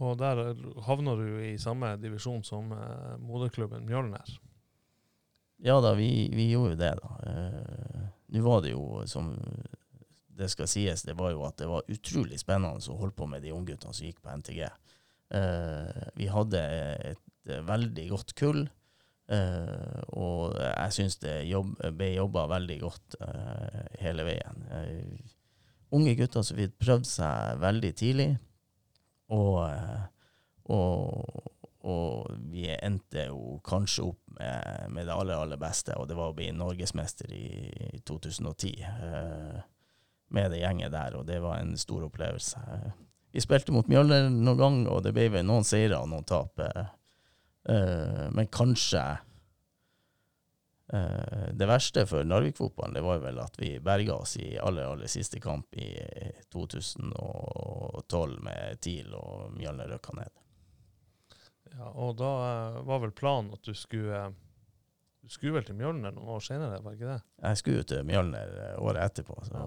[0.00, 0.54] Og der
[0.86, 4.36] havna du i samme divisjon som uh, moderklubben Mjølner.
[5.64, 7.10] Ja da, vi, vi gjorde jo det, da.
[7.28, 9.34] Uh, Nå var det jo, som
[10.34, 13.44] det skal sies, det var jo at det var utrolig spennende å holde på med
[13.44, 14.64] de ungguttene som gikk på NTG.
[15.32, 16.62] Eh, vi hadde
[17.12, 18.64] et eh, veldig godt kull,
[19.32, 23.18] eh, og jeg syns det jobb, ble jobba veldig godt
[24.02, 24.66] hele veien.
[25.94, 28.30] Unge gutter som fikk prøvd seg veldig tidlig,
[29.32, 29.64] og,
[30.74, 31.50] og
[31.84, 36.32] og vi endte jo kanskje opp med, med det aller, aller beste, og det var
[36.32, 37.48] å bli norgesmester i,
[37.92, 39.58] i 2010 eh,
[40.34, 42.62] med det gjenget der, og det var en stor opplevelse.
[43.34, 46.60] Vi spilte mot Mjølner noen gang, og det ble vel noen seire og noen tap.
[46.62, 49.02] eh, men kanskje
[50.94, 55.10] uh, det verste for Narvik-fotballen, det var vel at vi berga oss i aller, aller
[55.10, 55.88] siste kamp i
[56.54, 60.30] 2012 med TIL og Mjølner røkka ned.
[61.74, 62.30] Ja, og da
[62.86, 64.28] var vel planen at du skulle
[65.24, 67.22] Du skulle vel til Mjølner noen år senere, var ikke det?
[67.48, 69.66] Jeg skulle jo til Mjølner året etterpå, så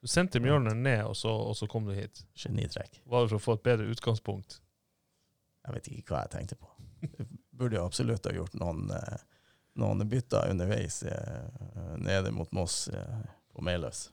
[0.00, 2.24] Du sendte Mjølner ned, og så, og så kom du hit.
[2.34, 3.02] genitrekk.
[3.04, 4.60] Var det for å få et bedre utgangspunkt?
[5.66, 6.70] Jeg vet ikke hva jeg tenkte på.
[7.02, 9.18] Jeg burde jo absolutt ha gjort noen, eh,
[9.80, 11.66] noen bytter underveis eh,
[12.00, 13.20] nede mot Moss eh,
[13.52, 14.06] på Meløs.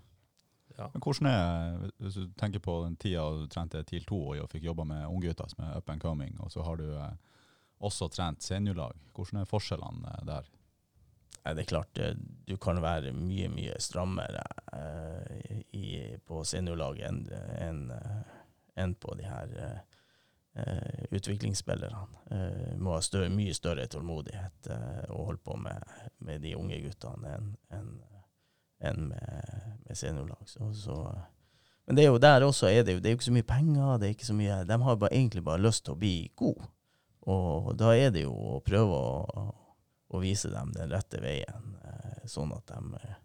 [0.76, 0.90] Ja.
[0.92, 4.68] Men hvordan er, hvis du tenker på den tida du trente TIL 2 og fikk
[4.68, 6.92] jobba med unggutter som er up and coming, og så har du
[7.80, 10.52] også trent seniorlag, hvordan er forskjellene der?
[11.56, 12.16] Det er klart, eh,
[12.48, 15.88] du kan være mye, mye strammere eh, i,
[16.26, 17.22] på seniorlaget enn
[17.62, 17.80] en,
[18.76, 19.80] en på de her eh,
[20.58, 22.08] eh, utviklingsspillerne.
[22.32, 26.82] Eh, må ha større, mye større tålmodighet eh, og holde på med, med de unge
[26.84, 27.92] guttene enn en,
[28.90, 29.52] en med,
[29.86, 30.44] med seniorlag.
[30.50, 30.98] Så, så,
[31.88, 33.98] men det er jo der også er det, det er jo ikke så mye penger.
[33.98, 36.68] det er ikke så mye, De har bare, egentlig bare lyst til å bli gode.
[37.28, 39.46] Og da er det jo å prøve å,
[40.08, 43.18] å vise dem den rette veien, eh, sånn at de, eh,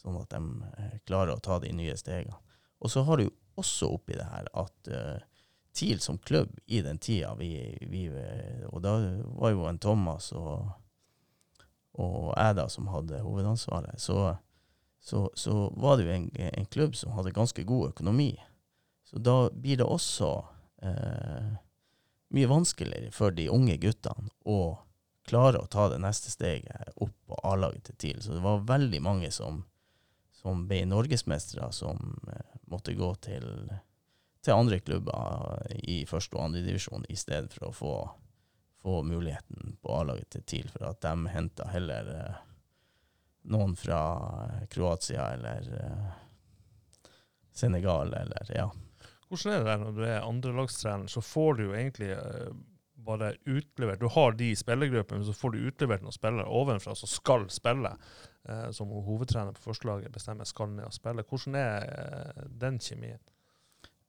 [0.00, 2.38] sånn at de eh, klarer å ta de nye stegene.
[2.80, 3.28] Og så har du
[3.60, 4.88] også oppi det her at
[5.76, 7.50] TIL som klubb i den tida vi,
[7.84, 8.06] vi
[8.70, 8.94] Og da
[9.36, 10.70] var jo en Thomas og,
[12.00, 14.00] og jeg da som hadde hovedansvaret.
[14.00, 14.16] Så,
[14.96, 18.32] så, så var det jo en, en klubb som hadde ganske god økonomi.
[19.04, 20.30] Så da blir det også
[20.82, 21.52] eh,
[22.30, 24.78] mye vanskeligere for de unge guttene å
[25.30, 28.22] klare å ta det neste steget opp på A-laget til TIL.
[28.22, 29.62] Så det var veldig mange som,
[30.34, 33.46] som ble norgesmestere, som eh, måtte gå til,
[34.42, 37.94] til andre klubber i første og andre divisjon, i stedet for å få,
[38.82, 42.40] få muligheten på A-laget til TIL, for at de henta heller eh,
[43.50, 44.02] noen fra
[44.70, 46.10] Kroatia eller eh,
[47.52, 48.70] Senegal eller ja.
[49.30, 52.50] Hvordan er det der når du er andrelagstrener, så får du jo egentlig eh,
[53.06, 57.48] bare utlevert Du har de spillergruppene, så får du utlevert noen spillere ovenfra som skal
[57.52, 57.92] spille,
[58.48, 61.26] eh, som hovedtrener på førstelaget bestemmer skal ned og spille.
[61.26, 63.20] Hvordan er eh, den kjemien?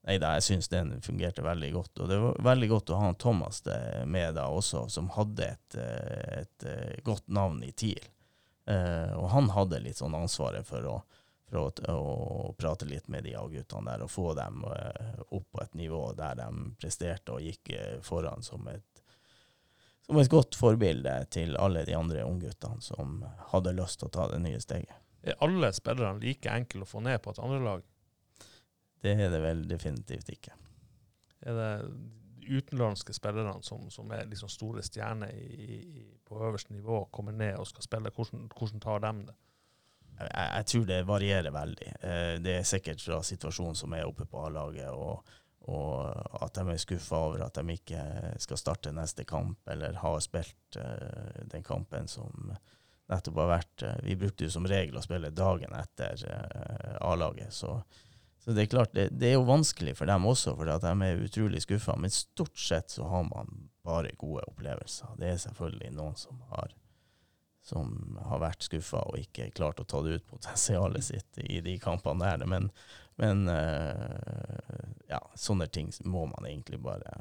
[0.02, 2.00] Nei da, jeg syns den fungerte veldig godt.
[2.02, 3.62] Og det var veldig godt å ha Thomas
[4.10, 8.02] med da også, som hadde et, et, et, eh, godt navn i TIL.
[8.70, 10.96] Eh, og han hadde litt sånn ansvaret for å,
[11.52, 15.76] for å, prate litt med de A-guttene der, og få dem eh, opp på et
[15.80, 16.48] nivå der de
[16.80, 19.04] presterte og gikk eh, foran som et,
[20.06, 24.30] som et godt forbilde til alle de andre ungguttene som hadde lyst til å ta
[24.32, 24.96] det nye steget.
[25.22, 27.84] Er alle spillerne like enkle å få ned på et andrelag?
[29.02, 30.56] Det er det vel definitivt ikke.
[31.46, 31.72] Er det
[32.52, 35.46] utenlandske spillerne som, som er liksom store stjerner i,
[36.02, 38.14] i, på øverste nivå, kommer ned og skal spille?
[38.16, 39.38] Hvordan, hvordan tar de det?
[40.28, 41.92] Jeg, jeg tror det varierer veldig.
[42.02, 45.26] Eh, Det er sikkert fra situasjonen som er oppe på A-laget, og,
[45.72, 48.04] og at de er skuffa over at de ikke
[48.42, 52.54] skal starte neste kamp, eller har spilt eh, den kampen som
[53.12, 53.84] nettopp har vært.
[53.88, 56.26] Eh, Vi brukte jo som regel å spille dagen etter
[57.02, 57.78] A-laget, så,
[58.42, 61.26] så det er klart, det, det er jo vanskelig for dem også, for de er
[61.26, 61.98] utrolig skuffa.
[62.00, 65.16] Men stort sett så har man bare gode opplevelser.
[65.18, 66.74] Det er selvfølgelig noen som har
[67.62, 71.76] som har vært skuffa og ikke klart å ta det ut potensialet sitt i de
[71.80, 72.48] kampene der.
[72.50, 72.72] Men,
[73.22, 77.12] men eh, ja, sånne ting må man egentlig bare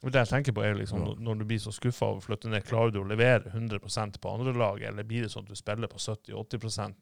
[0.00, 2.64] Det jeg tenker på er liksom, når- du blir så skuffa over å flytte ned,
[2.64, 5.88] klarer du å levere 100% på andre lag, eller blir det sånn at du spiller
[5.92, 6.94] på 70-80%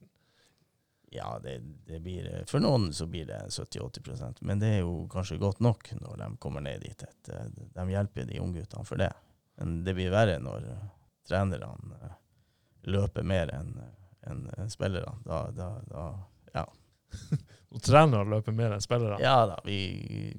[1.14, 5.38] Ja, det, det blir For noen så blir det 70-80% men det er jo kanskje
[5.40, 7.02] godt nok når de kommer ned dit.
[7.30, 7.46] Eh,
[7.78, 9.12] de hjelper de ungguttene for det.
[9.56, 10.82] Men det blir verre når eh,
[11.30, 12.16] trenerne eh,
[12.86, 13.72] løper mer enn
[14.28, 15.16] en, en spillerne.
[15.24, 16.08] Da, da, da
[16.54, 16.66] ja.
[17.72, 19.18] Og trenere løper mer enn spillere.
[19.20, 19.78] ja da, vi,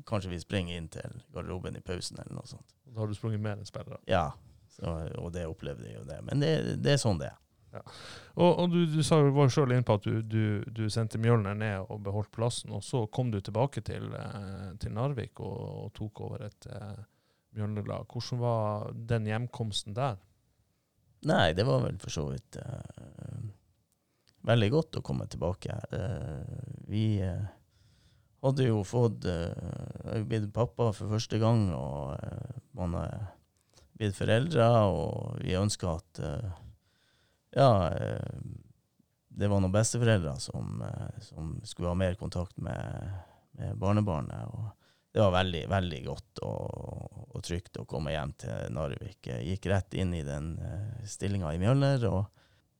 [0.09, 2.73] kanskje vi springer inn til garderoben i pausen eller noe sånt.
[2.89, 4.01] Da har du sprunget mer enn spillere.
[4.09, 4.31] Ja,
[4.73, 6.19] så, og det opplevde jeg jo det.
[6.25, 7.37] Men det, det er sånn det er.
[8.33, 11.19] Og, og du, du sa, var jo sjøl inne på at du, du, du sendte
[11.21, 15.59] Mjølner ned og beholdt plassen, og så kom du tilbake til, eh, til Narvik og,
[15.83, 17.03] og tok over et eh,
[17.57, 18.09] Mjølner-lag.
[18.09, 20.17] Hvordan var den hjemkomsten der?
[21.27, 23.39] Nei, det var vel for så vidt uh,
[24.47, 25.75] veldig godt å komme tilbake.
[25.91, 26.43] Uh,
[26.87, 27.43] vi uh,
[28.45, 32.15] hadde jo fått Jeg blitt pappa for første gang, og
[32.79, 33.17] man er
[33.99, 36.21] blitt foreldre, og vi ønska at
[37.51, 37.89] Ja,
[39.27, 40.79] det var noen besteforeldre som,
[41.19, 43.11] som skulle ha mer kontakt med,
[43.59, 44.55] med barnebarnet.
[44.55, 44.71] og
[45.11, 49.25] det var veldig, veldig godt og, og trygt å komme hjem til Narvik.
[49.25, 52.27] Jeg gikk rett inn i den uh, stillinga i Mjølner og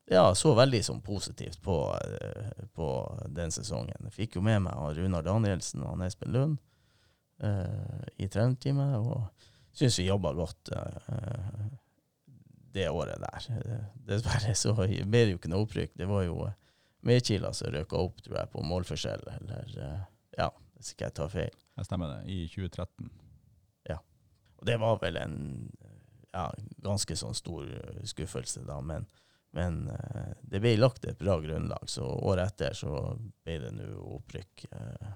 [0.09, 2.89] ja, så veldig som positivt på, uh, på
[3.33, 4.09] den sesongen.
[4.09, 6.61] Jeg fikk jo med meg han Runar Danielsen og han Espen Lund
[7.41, 9.25] uh, i trenerteamet, og
[9.73, 11.67] syns vi jobba godt uh,
[12.77, 13.51] det året der.
[14.05, 15.97] Dessverre så ble det jo ikke noe opprykk.
[15.97, 16.45] Det var jo
[17.05, 19.77] Medkila som røka opp, tror jeg, på målforskjell, eller
[20.37, 21.57] ja, hvis ikke jeg tar feil.
[21.77, 22.19] Jeg stemmer det.
[22.31, 23.09] I 2013.
[23.91, 23.99] Ja.
[24.59, 25.37] Og det var vel en
[26.31, 26.45] ja,
[26.83, 28.79] ganske sånn stor eh, skuffelse, da.
[28.85, 29.07] Men,
[29.57, 32.93] men eh, det ble lagt et bra grunnlag, så året etter så
[33.43, 33.89] ble det nå
[34.19, 35.15] opprykk eh,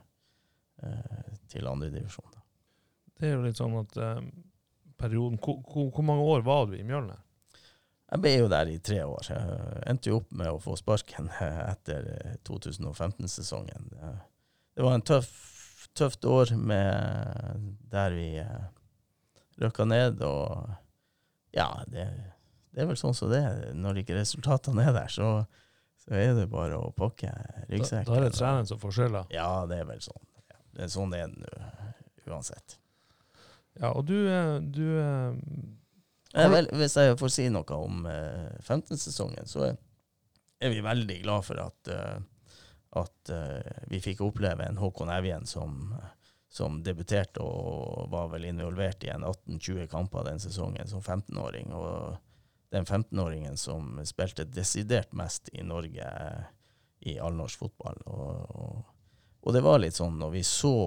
[0.87, 2.39] eh, til andredivisjon.
[3.13, 4.23] Det er jo litt sånn at eh,
[4.99, 7.21] perioden hvor, mange år var du i Mjølner?
[8.13, 9.25] Jeg ble jo der i tre år.
[9.25, 11.31] Jeg endte jo opp med å få sparken
[11.73, 13.89] etter eh, 2015-sesongen.
[13.93, 14.13] Det,
[14.77, 15.33] det var en tøff,
[15.97, 18.63] tøft år med, der vi eh,
[19.61, 20.71] røkka ned, og
[21.53, 22.07] ja, det,
[22.73, 23.65] det er vel sånn som det er.
[23.77, 25.29] Når ikke resultatene er der, så,
[26.01, 28.07] så er det bare å pakke Da, ryggsekk.
[28.09, 29.25] da er det treneren som får skylda.
[29.33, 30.25] Ja, det er vel sånn.
[30.49, 31.53] Ja, det er sånn det er nå,
[32.31, 32.79] uansett.
[33.77, 35.39] Ja, og du, eh, du eh,
[36.33, 39.75] Eh, vel, hvis jeg får si noe om eh, 15-sesongen, så er,
[40.65, 42.15] er vi veldig glad for at, eh,
[42.99, 45.93] at uh, vi fikk oppleve en Håkon Evjen som,
[46.51, 51.73] som debuterte og var vel involvert i en 18-20 kamper den sesongen som 15-åring.
[51.73, 52.17] Og
[52.73, 56.45] den 15-åringen som spilte desidert mest i Norge eh,
[57.09, 57.99] i allnorsk fotball.
[58.09, 58.85] Og,
[59.43, 60.77] og, det var litt sånn, når vi så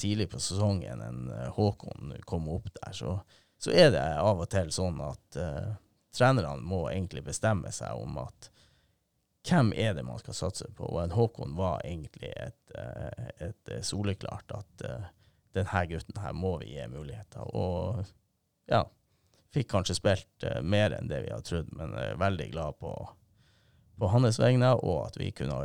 [0.00, 3.20] tidlig på sesongen en eh, Håkon komme opp der, så
[3.60, 5.74] så er det av og til sånn at uh,
[6.16, 8.48] trenerne må egentlig bestemme seg om at
[9.48, 10.84] hvem er det man skal satse på?
[10.84, 15.06] Og Håkon var egentlig et, uh, et uh, soleklart at uh,
[15.56, 17.46] denne gutten her må vi gi muligheter.
[17.56, 18.04] Og
[18.70, 18.84] ja,
[19.54, 22.92] fikk kanskje spilt mer enn det vi hadde trodd, men er veldig glad på,
[23.98, 25.58] på hans vegne, og at vi kunne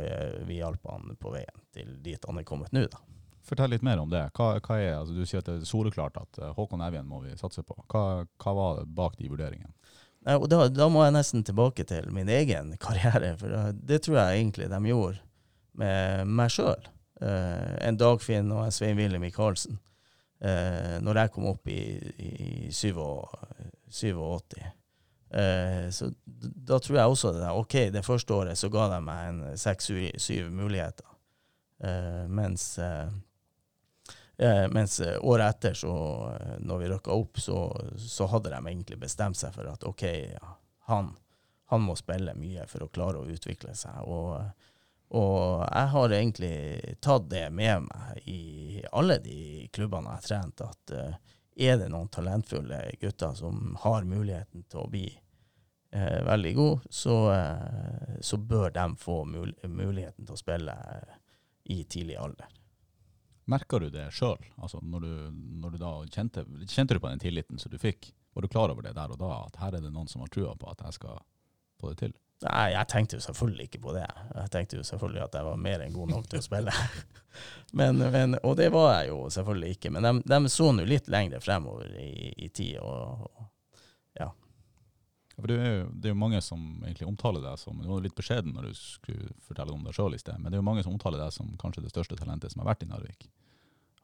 [0.48, 3.04] vi hjalp han på veien til dit han er kommet nå, da.
[3.46, 4.24] Fortell litt mer om det.
[4.34, 7.20] Hva, hva er, altså, du sier at det er soleklart at eh, Håkon Evjen må
[7.22, 7.76] vi satse på.
[7.92, 9.70] Hva, hva var det bak de vurderingene?
[10.26, 14.20] Nei, og da, da må jeg nesten tilbake til min egen karriere, for det tror
[14.20, 15.22] jeg egentlig de gjorde
[15.78, 16.88] med meg sjøl.
[17.20, 19.78] en Dagfinn og en Svein Wille Michaelsen.
[20.40, 21.80] Eh, når jeg kom opp i,
[22.20, 24.58] i 87.
[25.30, 27.40] Eh, så da tror jeg også det.
[27.40, 31.08] der, OK, det første året så ga de meg en seks-syv muligheter.
[31.84, 33.08] Eh, mens eh,
[34.38, 35.92] Eh, mens eh, året etter, så,
[36.40, 37.60] eh, når vi rykka opp, så,
[37.96, 40.04] så hadde de egentlig bestemt seg for at OK,
[40.90, 41.14] han,
[41.72, 44.02] han må spille mye for å klare å utvikle seg.
[44.04, 44.36] Og,
[45.16, 46.56] og jeg har egentlig
[47.00, 51.16] tatt det med meg i alle de klubbene jeg har trent, at eh,
[51.56, 55.06] er det noen talentfulle gutter som har muligheten til å bli
[55.96, 60.76] eh, veldig gode, så, eh, så bør de få mul muligheten til å spille
[61.72, 62.52] i tidlig alder.
[63.46, 64.42] Merka du det sjøl?
[64.58, 68.10] Altså, når, du, når du da kjente, kjente du på den tilliten som du fikk?
[68.34, 70.32] Var du klar over det der og da, at her er det noen som har
[70.34, 71.20] trua på at jeg skal
[71.80, 72.16] få det til?
[72.44, 74.06] Nei, jeg tenkte jo selvfølgelig ikke på det.
[74.34, 76.74] Jeg tenkte jo selvfølgelig at jeg var mer enn god nok til å spille.
[77.80, 79.92] men, men, og det var jeg jo selvfølgelig ikke.
[79.96, 82.76] Men de, de så nå litt lenger fremover i, i tid.
[82.84, 83.24] Og,
[84.20, 84.28] Ja,
[85.38, 88.04] For det er, jo, det er jo mange som egentlig omtaler deg som Du var
[88.04, 90.68] litt beskjeden når du skulle fortelle om deg sjøl i sted, men det er jo
[90.68, 93.30] mange som omtaler deg som kanskje det største talentet som har vært i Narvik.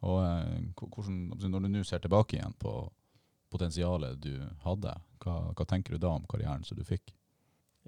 [0.02, 2.74] Og eh, hvordan, Når du nå ser tilbake igjen på
[3.52, 4.34] potensialet du
[4.64, 7.14] hadde, hva, hva tenker du da om karrieren som du fikk?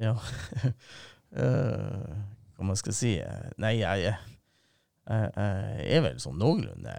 [0.01, 0.17] ja.
[1.35, 2.11] Eh,
[2.55, 4.19] hva man skal si eh, Nei, jeg, jeg,
[5.11, 6.93] jeg er vel sånn noenlunde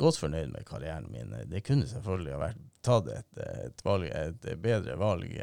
[0.00, 1.34] godt fornøyd med karrieren min.
[1.50, 5.36] Det kunne selvfølgelig ha vært tatt et, et, valg, et bedre valg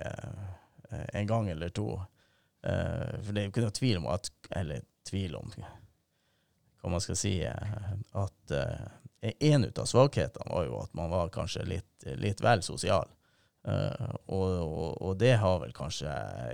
[0.89, 1.91] en gang eller to.
[2.63, 7.21] For det er jo ikke noe tvil om at Eller tvil om hva man skal
[7.21, 8.57] si At
[9.21, 13.09] en ut av svakhetene var jo at man var kanskje litt, litt vel sosial.
[13.67, 16.09] Uh, og, og, og det har vel kanskje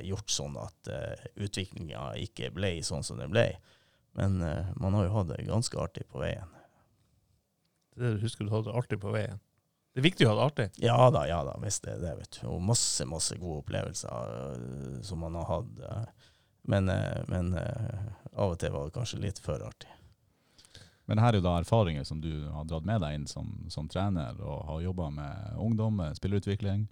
[0.07, 3.51] gjort sånn at uh, utviklinga ikke ble sånn som den ble.
[4.17, 6.49] Men uh, man har jo hatt det ganske artig på veien.
[7.95, 9.37] Det det du husker du hadde det artig på veien.
[9.95, 10.65] Det er viktig å ha det artig.
[10.83, 12.47] Ja da, ja da, visst det er det, vet du.
[12.51, 15.69] Og masse, masse gode opplevelser eh, som man har hatt.
[15.87, 16.33] eh.
[16.67, 19.87] men eh, men eh, av og til var det kanskje litt for artig.
[21.05, 23.89] Men her er jo da erfaringer som du har dratt med deg inn som, som
[23.91, 26.87] trener, og har jobba med ungdom, spillerutvikling,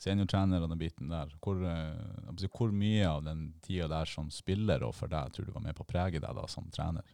[0.00, 1.32] seniortrener og den biten der.
[1.44, 5.52] Hvor, eh, hvor mye av den tida der som spiller og for deg tror du
[5.56, 7.04] var med på å prege deg da som trener?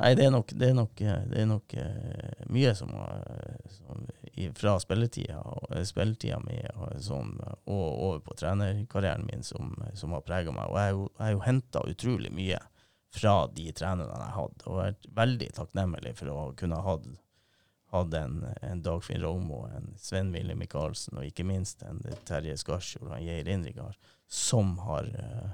[0.00, 2.92] Nei, det er nok, det er nok, det er nok eh, mye som,
[3.74, 4.04] som
[4.56, 5.40] fra spilletida,
[5.74, 10.70] eh, spilletida mi og, over på trenerkarrieren min som, som har prega meg.
[10.70, 12.60] Og jeg har jo henta utrolig mye
[13.10, 16.94] fra de trenerne jeg hadde, og vært veldig takknemlig for å kunne ha
[17.90, 23.16] hatt en, en Dagfinn Romo, en Sven-Willy Michaelsen, og ikke minst en Terje Skarsjord og
[23.16, 23.98] en Geir Indrigard,
[24.30, 25.50] som har, eh,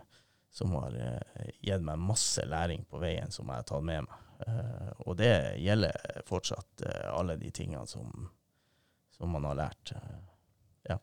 [0.53, 4.25] som har eh, gitt meg masse læring på veien som jeg har tatt med meg.
[4.45, 5.33] Eh, og det
[5.65, 8.29] gjelder fortsatt alle de tingene som,
[9.17, 9.95] som man har lært.
[10.91, 11.01] Ja.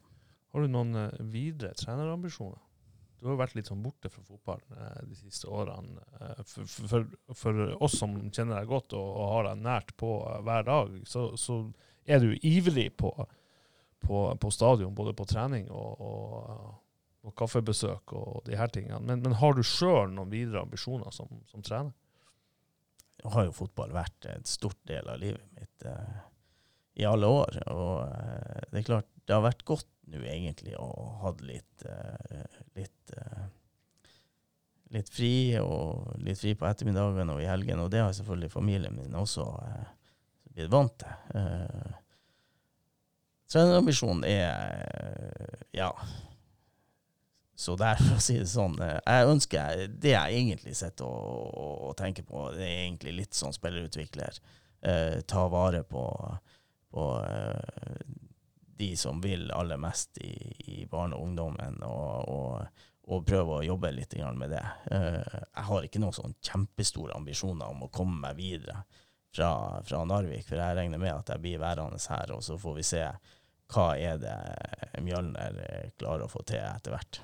[0.53, 2.61] Har du noen videre trenerambisjoner?
[3.23, 6.01] Du har vært litt sånn borte fra fotball eh, de siste årene.
[6.19, 7.05] Eh, for, for,
[7.39, 10.97] for oss som kjenner deg godt og, og har deg nært på eh, hver dag,
[11.07, 11.61] så, så
[12.03, 13.13] er du ivrig på,
[14.03, 16.73] på, på stadion, både på trening og, og,
[17.23, 18.99] og kaffebesøk og de her tingene.
[18.99, 21.95] Men, men har du sjøl noen videre ambisjoner som, som trener?
[23.23, 25.87] Har jo fotball vært en stort del av livet mitt
[26.99, 27.59] i alle år.
[27.73, 30.89] Og eh, det er klart, det har vært godt nå egentlig å
[31.23, 33.45] ha litt, eh, litt, eh,
[34.93, 37.81] litt fri, og litt fri på ettermiddagen og i helgen.
[37.83, 39.91] Og det har selvfølgelig familien min også eh,
[40.53, 41.19] blitt vant til.
[41.39, 41.99] Eh,
[43.53, 45.91] Trenerambisjonen er eh, ja,
[47.55, 51.53] så der, for å si det sånn, eh, jeg ønsker Det jeg egentlig sitter og,
[51.89, 54.39] og, tenker på, det er egentlig litt sånn spillerutvikler.
[54.83, 56.52] Eh, ta vare på, på
[56.93, 58.01] eh,
[58.77, 60.33] de som vil aller mest i,
[60.73, 62.83] i barne- og ungdommen, og, og,
[63.13, 64.65] og prøve å jobbe litt med det.
[64.91, 68.83] Eh, jeg har ikke noen sånn kjempestore ambisjoner om å komme meg videre
[69.35, 72.77] fra, fra Narvik, for jeg regner med at jeg blir værende her, og så får
[72.79, 73.05] vi se
[73.73, 74.35] hva er det
[75.01, 77.21] Mjølner eh, klarer å få til etter hvert.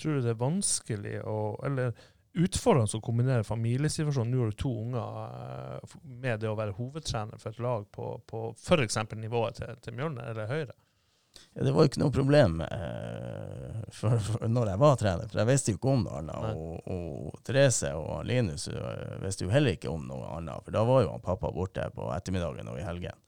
[0.00, 1.90] Tror du det er vanskelig å Eller
[2.38, 5.16] utfordrende å kombinere familiesituasjonen Nå har du to unger
[5.80, 9.00] eh, med det å være hovedtrener for et lag på, på f.eks.
[9.16, 10.76] nivået til, til Mjølner eller Høyre.
[11.54, 15.42] Ja, det var jo ikke noe problem eh, for, for når jeg var trener, for
[15.42, 16.60] jeg visste jo ikke om noe annet.
[16.60, 20.84] Og, og Therese og Linus øh, visste jo heller ikke om noe annet, for da
[20.86, 23.18] var jo han pappa borte på ettermiddagen og i helgen.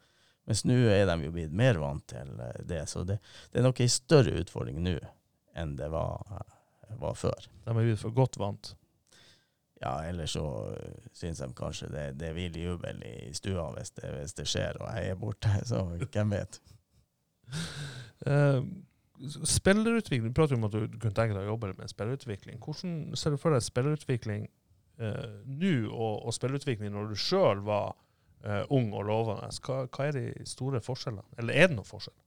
[0.48, 3.18] Mens nå er de jo blitt mer vant til eh, det, så det,
[3.50, 4.96] det er nok ei større utfordring nå
[5.58, 7.50] enn det var, eh, var før.
[7.64, 8.74] De er blitt for godt vant.
[9.82, 13.90] Ja, ellers så øh, syns de kanskje det, det er vill jubel i stua hvis
[13.96, 16.60] det, hvis det skjer og jeg er borte, så hvem vet.
[18.26, 18.62] Uh,
[19.44, 22.62] spillerutvikling, Du prater jo om at du kunne tenke deg å jobbe med spillerutvikling.
[22.62, 24.46] Hvordan ser du for deg spillerutvikling
[25.02, 27.96] uh, nå, og, og spillerutvikling når du sjøl var
[28.46, 29.50] uh, ung og lovende?
[29.66, 31.26] Hva, hva er de store forskjellene?
[31.42, 32.18] Eller er det noen forskjell?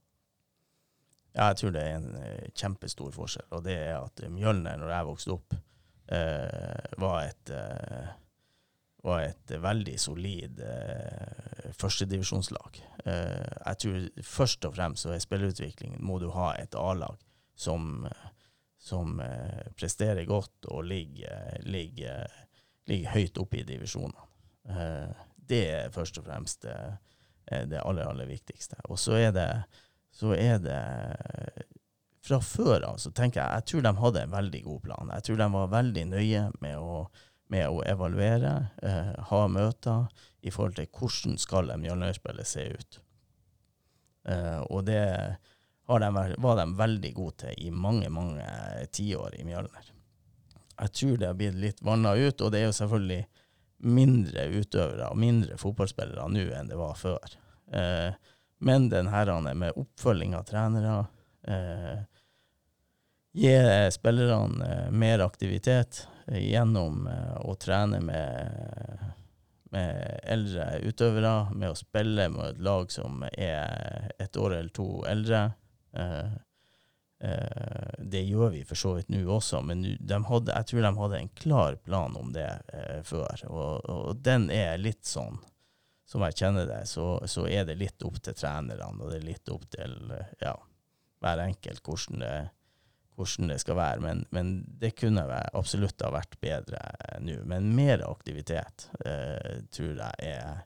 [1.36, 4.92] Ja, jeg tror det er en eh, kjempestor forskjell, og det er at Mjølner, når
[4.94, 5.64] jeg vokste opp, eh,
[6.06, 8.08] var et eh,
[9.06, 12.80] var et veldig solid eh, førstedivisjonslag.
[13.04, 17.20] Eh, jeg tror først og fremst så er spillerutviklingen må du ha et A-lag
[17.54, 18.06] som,
[18.82, 22.26] som eh, presterer godt og ligger, ligger,
[22.90, 24.26] ligger høyt oppe i divisjonene.
[24.74, 26.96] Eh, det er først og fremst eh,
[27.46, 28.80] det aller, aller viktigste.
[28.90, 29.50] Og så er det
[30.16, 30.80] så er det
[32.26, 35.10] Fra før av så tenker jeg jeg tror de hadde en veldig god plan.
[35.14, 37.00] Jeg tror de var veldig nøye med å,
[37.54, 40.06] med å evaluere, eh, ha møter
[40.42, 42.98] i forhold til hvordan skal Mjølnerspillet se ut.
[44.26, 45.02] Eh, og det
[46.02, 46.08] de,
[46.42, 48.46] var de veldig gode til i mange, mange
[48.90, 49.92] tiår i Mjølner.
[50.76, 53.22] Jeg tror det har blitt litt vanna ut, og det er jo selvfølgelig
[53.86, 57.36] mindre utøvere og mindre fotballspillere nå enn det var før.
[57.70, 58.10] Eh,
[58.66, 61.06] men den her med oppfølging av trenere,
[61.46, 62.02] eh,
[63.36, 69.04] gi spillerne eh, mer aktivitet eh, gjennom eh, å trene med,
[69.74, 74.88] med eldre utøvere, med å spille med et lag som er et år eller to
[75.08, 75.42] eldre.
[75.92, 76.32] Eh,
[77.28, 80.94] eh, det gjør vi for så vidt nå også, men de hadde, jeg tror de
[81.02, 83.44] hadde en klar plan om det eh, før.
[83.50, 85.36] Og, og den er litt sånn
[86.06, 89.26] som jeg kjenner det, så, så er det litt opp til trenerne, og det er
[89.26, 90.54] litt opp til eh, ja,
[91.20, 92.36] hver enkelt hvordan det,
[93.16, 94.02] hvordan det skal være.
[94.04, 95.24] Men, men det kunne
[95.56, 96.80] absolutt ha vært bedre
[97.24, 97.40] nå.
[97.48, 100.64] Men mer aktivitet eh, tror jeg er,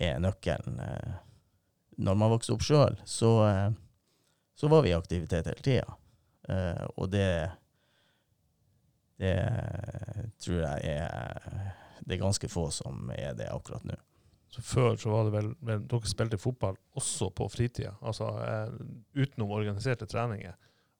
[0.00, 0.80] er nøkkelen.
[0.82, 1.18] Eh,
[2.04, 3.68] når man vokste opp sjøl, så, eh,
[4.58, 6.00] så var vi i aktivitet hele tida.
[6.48, 7.28] Eh, og det
[9.14, 9.36] det
[10.42, 11.70] tror jeg er
[12.02, 13.94] Det er ganske få som er det akkurat nå.
[14.50, 18.74] Så Før så var det vel, vel Dere spilte fotball også på fritida, altså eh,
[19.16, 20.54] utenom organiserte treninger.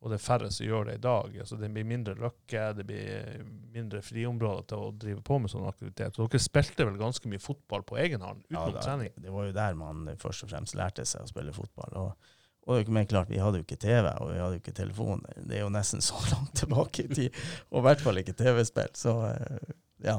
[0.04, 1.36] Og det er færre som gjør det i dag.
[1.40, 3.38] altså Det blir mindre løkke, det blir
[3.72, 6.12] mindre friområder til å drive på med sånn aktivitet.
[6.18, 9.14] Så dere spilte vel ganske mye fotball på egen hånd, Ja, utenom da, trening?
[9.16, 11.96] Det var jo der man først og fremst lærte seg å spille fotball.
[12.02, 12.28] Og,
[12.68, 15.24] og men klart, vi hadde jo ikke TV, og vi hadde jo ikke telefon.
[15.40, 17.40] Det er jo nesten så langt tilbake i tid.
[17.72, 18.92] Og i hvert fall ikke TV-spill.
[19.00, 19.74] Så eh,
[20.04, 20.18] ja,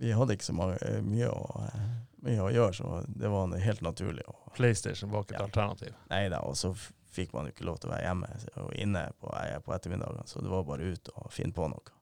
[0.00, 1.86] vi hadde ikke så mange, mye, å, eh,
[2.24, 4.24] mye å gjøre, så det var helt naturlig.
[4.56, 5.46] PlayStation var ikke et Ja.
[5.52, 5.92] alternativ.
[6.08, 6.72] Nei da, og så
[7.16, 8.30] fikk man jo ikke lov til å være hjemme
[8.62, 11.94] og inne på, eh, på ettermiddagen, så det var bare ut og finne på noe.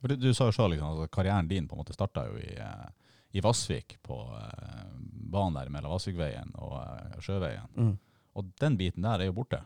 [0.00, 2.52] Du, du sa jo sjøl liksom, at karrieren din på en måte starta jo i,
[2.60, 2.88] eh,
[3.36, 4.84] i Vassvik, på eh,
[5.32, 7.72] banen der mellom Vassvikveien og eh, Sjøveien.
[7.76, 7.96] Mm.
[8.36, 9.62] Og den biten der er jo borte.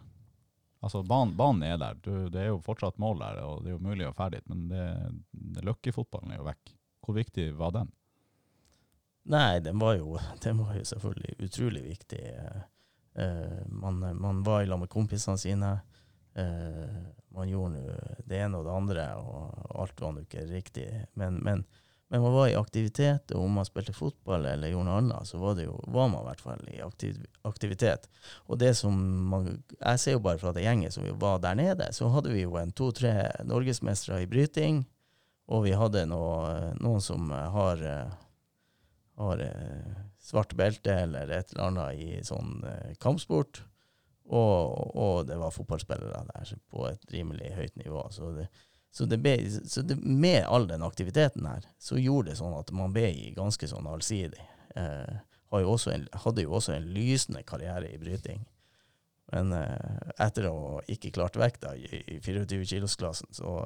[0.80, 3.76] Altså Banen, banen er der, du, det er jo fortsatt mål der, og det er
[3.76, 4.84] jo mulig å ferdig, men det,
[5.30, 6.72] det løkkefotballen er jo vekk.
[7.04, 7.90] Hvor viktig var den?
[9.30, 12.22] Nei, den var jo, den var jo selvfølgelig utrolig viktig.
[12.32, 12.62] Eh,
[13.14, 15.72] man, man var i lag med kompisene sine.
[16.34, 17.78] Eh, man gjorde
[18.24, 20.86] det ene og det andre, og alt var nå ikke riktig.
[21.18, 21.64] Men, men,
[22.10, 25.38] men man var i aktivitet, og om man spilte fotball eller gjorde noe annet, så
[25.42, 28.08] var, jo, var man i hvert fall i aktiv, aktivitet.
[28.46, 28.96] Og det som
[29.30, 32.46] man, Jeg ser jo bare fra det gjengen som var der nede, så hadde vi
[32.46, 34.84] jo en to-tre norgesmestere i bryting,
[35.50, 38.18] og vi hadde noe, noen som har eh,
[39.20, 43.64] har eh, svart belte eller et eller annet i sånn eh, kampsport.
[44.30, 48.04] Og, og det var fotballspillere der på et rimelig høyt nivå.
[48.14, 48.46] Så, det,
[48.94, 52.70] så, det ble, så det, med all den aktiviteten her, så gjorde det sånn at
[52.76, 54.44] man ble ganske sånn allsidig.
[54.78, 55.18] Eh,
[55.50, 58.44] hadde jo også en lysende karriere i bryting.
[59.34, 63.64] Men eh, etter å ikke klart vekta i, i 24-kilosklassen, så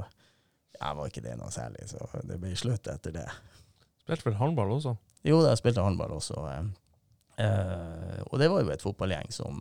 [0.78, 1.90] ja, var ikke det noe særlig.
[1.92, 3.28] Så det ble slutt etter det.
[4.04, 4.96] Spilte vel håndball også?
[5.24, 6.38] Jo, da, jeg spilte håndball også.
[6.50, 6.64] Eh,
[7.44, 9.60] eh, og det var jo et fotballgjeng som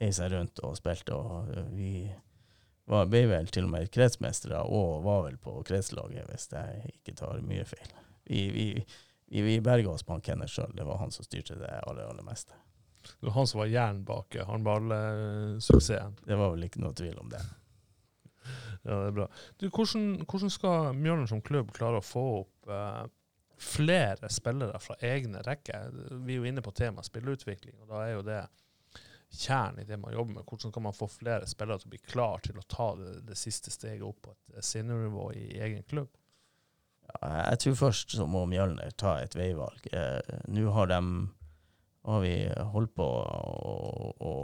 [0.00, 2.08] heiv seg rundt og spilte, og vi
[2.90, 7.16] var, ble vel til og med kretsmestere og var vel på kretslaget, hvis jeg ikke
[7.20, 7.92] tar mye feil.
[8.30, 8.66] Vi, vi,
[9.30, 12.06] vi, vi berga oss på han Kenneth sjøl, det var han som styrte det aller,
[12.06, 12.56] aller meste.
[13.02, 16.18] Det var han som var hjernen bak eh, håndballsuksessen.
[16.26, 17.40] Det var vel ikke noe tvil om det.
[18.84, 19.26] Ja, det er bra.
[19.60, 23.02] Du, hvordan, hvordan skal Mjølner som klubb klare å få opp eh,
[23.60, 25.92] flere spillere fra egne rekker?
[26.24, 28.40] Vi er jo inne på temaet spillutvikling, og da er jo det
[29.30, 30.46] kjernen i det man jobber med.
[30.48, 33.38] Hvordan kan man få flere spillere til å bli klar til å ta det, det
[33.38, 36.10] siste steget opp på et seniornivå i egen klubb?
[37.10, 39.86] Ja, jeg tror først så må Mjølner ta et veivalg.
[39.92, 41.00] Eh, Nå har, de
[42.06, 42.34] har vi
[42.74, 43.74] holdt på å,
[44.18, 44.34] å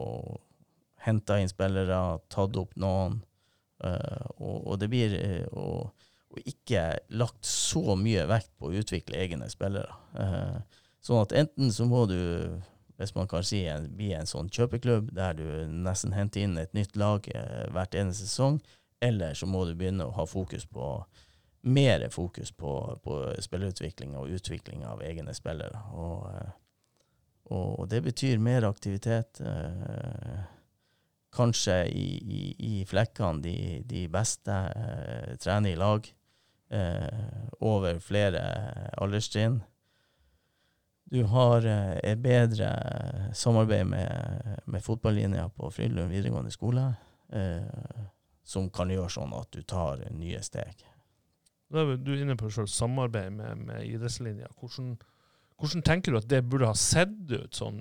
[1.07, 3.21] henta inn spillere, tatt opp noen,
[3.87, 8.81] eh, og, og det blir eh, og, og ikke lagt så mye vekt på å
[8.81, 9.93] utvikle egne spillere.
[10.19, 12.19] Eh, sånn at enten så må du,
[12.99, 13.63] hvis man kan si,
[13.95, 18.27] bli en sånn kjøpeklubb der du nesten henter inn et nytt lag eh, hvert eneste
[18.27, 18.61] sesong,
[19.05, 21.07] eller så må du begynne å ha fokus på
[21.67, 22.73] mer fokus på,
[23.03, 25.81] på spillerutvikling og utvikling av egne spillere.
[25.99, 26.53] Og, eh,
[27.55, 29.41] og det betyr mer aktivitet.
[31.37, 33.57] Kanskje i, i, i flekkene de,
[33.89, 36.09] de beste eh, trener i lag
[36.71, 37.25] eh,
[37.61, 38.43] over flere
[38.97, 39.61] alderstrinn.
[41.13, 42.71] Du har eh, et bedre
[43.35, 46.89] samarbeid med, med fotballinja på Frydenlund videregående skole,
[47.31, 48.07] eh,
[48.47, 50.83] som kan gjøre sånn at du tar nye steg.
[51.71, 54.51] Da er du inne på selv samarbeid med, med idrettslinja.
[54.59, 54.97] Hvordan,
[55.59, 57.55] hvordan tenker du at det burde ha sett ut?
[57.55, 57.81] Sånn,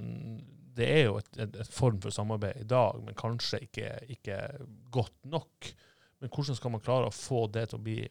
[0.76, 4.40] det er jo et, et, form for samarbeid i dag, men kanskje ikke, ikke
[4.94, 5.70] godt nok.
[6.20, 8.02] Men hvordan skal man klare å få det til å bli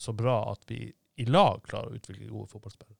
[0.00, 0.84] så bra at vi
[1.20, 2.98] i lag klarer å utvikle gode fotballspillere?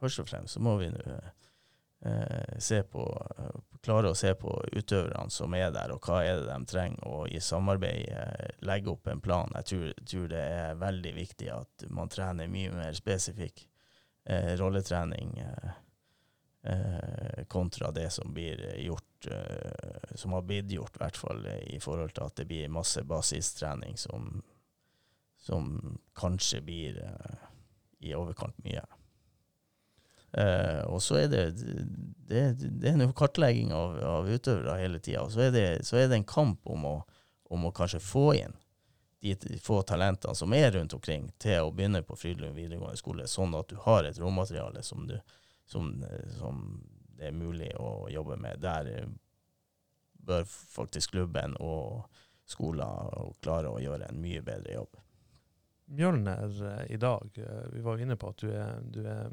[0.00, 3.04] Først og fremst så må vi nå eh, se på,
[3.84, 7.30] klare å se på utøverne som er der, og hva er det de trenger, og
[7.32, 9.54] i samarbeid eh, legge opp en plan.
[9.60, 13.64] Jeg tror, tror det er veldig viktig at man trener mye mer spesifikk
[14.28, 15.80] eh, rolletrening eh,
[17.48, 21.80] kontra det som blir gjort, eh, som har blitt gjort, i hvert fall eh, i
[21.80, 24.42] forhold til at det blir masse basistrening som,
[25.38, 27.42] som kanskje blir eh,
[28.08, 28.84] i overkant mye.
[30.34, 35.28] Uh, og så er det det, det er en kartlegging av, av utøvere hele tida.
[35.30, 36.94] Så er, det, så er det en kamp om å,
[37.54, 38.56] om å kanskje få inn
[39.22, 43.54] de få talentene som er rundt omkring, til å begynne på Frydlund videregående skole, sånn
[43.56, 45.14] at du har et råmateriale som, du,
[45.64, 45.94] som,
[46.38, 46.64] som
[47.18, 48.60] det er mulig å jobbe med.
[48.62, 49.08] Der eh,
[50.24, 52.04] bør faktisk klubben og
[52.48, 55.00] skoler klare å gjøre en mye bedre jobb.
[55.94, 59.32] Mjølner eh, i dag, eh, vi var inne på at du er, du er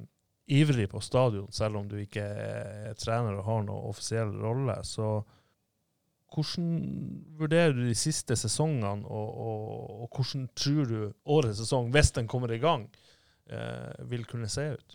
[0.51, 4.77] ivrig på stadion, selv om du ikke er trener og har noen offisiell rolle.
[4.87, 5.13] Så
[6.31, 6.71] hvordan
[7.39, 12.29] vurderer du de siste sesongene, og, og, og hvordan tror du årets sesong, hvis den
[12.31, 12.87] kommer i gang,
[14.07, 14.93] vil kunne se ut?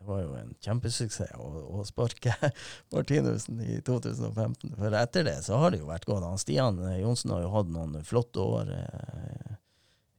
[0.00, 2.32] Det var jo en kjempesuksess å, å sparke
[2.94, 4.72] Martinussen i 2015.
[4.78, 6.08] For etter det så har det jo vært.
[6.08, 9.58] Han Stian Johnsen har jo hatt noen flotte år eh,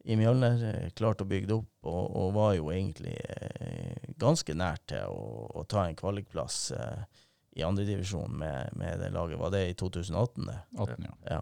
[0.05, 0.61] i Mjølner.
[0.69, 5.09] eh, Klart å bygge det opp, og, og var jo egentlig eh, ganske nært til
[5.09, 7.25] å, å ta en kvalikplass eh,
[7.57, 9.41] i andredivisjon med, med det laget.
[9.41, 10.45] Var det i 2018?
[10.45, 10.59] det?
[10.77, 11.17] 18, ja.
[11.39, 11.41] Ja.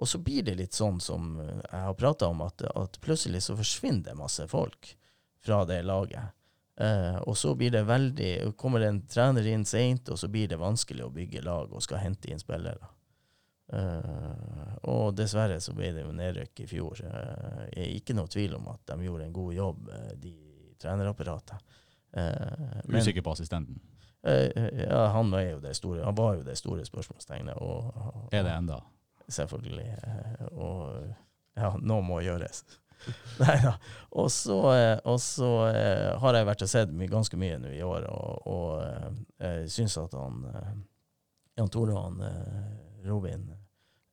[0.00, 3.44] Og så blir det litt sånn som eh, jeg har prata om, at, at plutselig
[3.44, 4.94] så forsvinner det masse folk
[5.44, 6.32] fra det laget.
[6.80, 10.48] Eh, og så blir det veldig Kommer det en trener inn seint, og så blir
[10.48, 12.88] det vanskelig å bygge lag og skal hente inn spillere.
[13.72, 17.02] Eh, og dessverre så ble det jo nedrykk i fjor.
[17.04, 20.34] Eh, jeg er ikke noe tvil om at de gjorde en god jobb, eh, de
[20.80, 21.60] trenerapparatet.
[22.12, 23.80] Eh, men- Usikker på assistenten.
[24.24, 24.50] Eh,
[24.88, 27.56] ja, han var jo det store, han var jo det store spørsmålstegnet.
[27.60, 28.80] Og, og, Er det enda?
[29.28, 29.86] Selvfølgelig.
[30.52, 31.14] Og
[31.56, 32.64] ja, noe må gjøres.
[33.42, 33.74] Nei da.
[34.20, 38.46] Og så, eh, eh, har jeg vært og sett ganske mye nå i år, og,
[38.50, 39.10] og eh,
[39.62, 40.44] jeg syns at han
[41.58, 42.22] Jan Tore og han,
[43.04, 43.50] Robin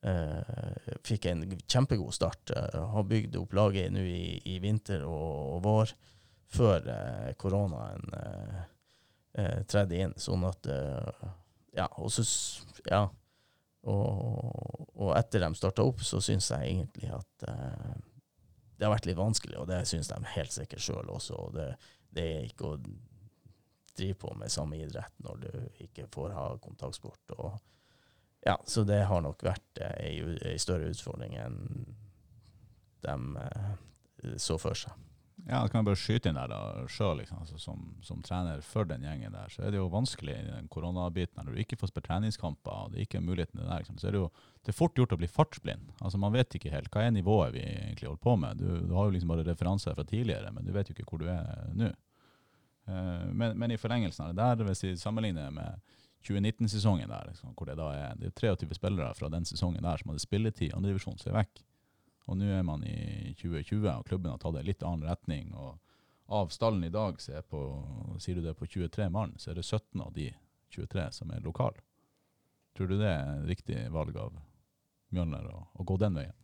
[0.04, 2.52] eh, fikk en kjempegod start.
[2.74, 5.94] Har bygd opp laget nå i, i vinter og, og vår,
[6.54, 10.16] før eh, koronaen eh, tredde inn.
[10.18, 10.68] Sånn at
[11.76, 12.26] Ja, og så
[12.88, 13.06] Ja.
[13.88, 17.44] Og, og etter de starta opp, så syns jeg egentlig at
[18.78, 21.34] det har vært litt vanskelig, og det syns de helt sikkert sjøl også.
[21.34, 21.72] Og det,
[22.14, 22.80] det er ikke å
[23.98, 25.50] drive på med samme idrett når du
[25.88, 27.34] ikke får ha kontaktsport.
[27.34, 27.58] Og,
[28.46, 30.22] ja, så det har nok vært eh,
[30.52, 31.58] ei større utfordring enn
[33.02, 33.74] de eh,
[34.38, 34.94] så for seg.
[35.48, 36.60] Ja, kan jeg bare skyte inn der da,
[36.92, 40.34] sjøl, liksom, altså, som, som trener for den gjengen der, så er det jo vanskelig
[40.36, 43.64] i den koronabiten når du ikke får spilt treningskamper, og det ikke er muligheten til
[43.64, 44.28] det der, liksom, så er det jo
[44.66, 45.94] det er fort gjort å bli fartsblind.
[46.04, 48.60] Altså Man vet ikke helt hva er nivået vi egentlig holder på med.
[48.60, 51.22] Du, du har jo liksom bare referanser fra tidligere, men du vet jo ikke hvor
[51.22, 51.88] du er nå.
[52.88, 55.80] Eh, men, men i forlengelsen av det der, hvis vi sammenligner med
[56.28, 60.00] 2019-sesongen der, liksom, hvor det da er, det er 23 spillere fra den sesongen der
[60.00, 61.64] som hadde spilletid i andredivisjon, som er vekk.
[62.28, 65.54] Og nå er man i 2020, og klubben har tatt en litt annen retning.
[65.56, 65.78] og
[66.28, 67.62] Av stallen i dag, så er på,
[68.20, 70.28] sier du det på 23 mann, så er det 17 av de
[70.74, 71.80] 23 som er lokale.
[72.76, 74.36] Tror du det er en riktig valg av
[75.08, 76.36] Mjølner å, å gå den veien?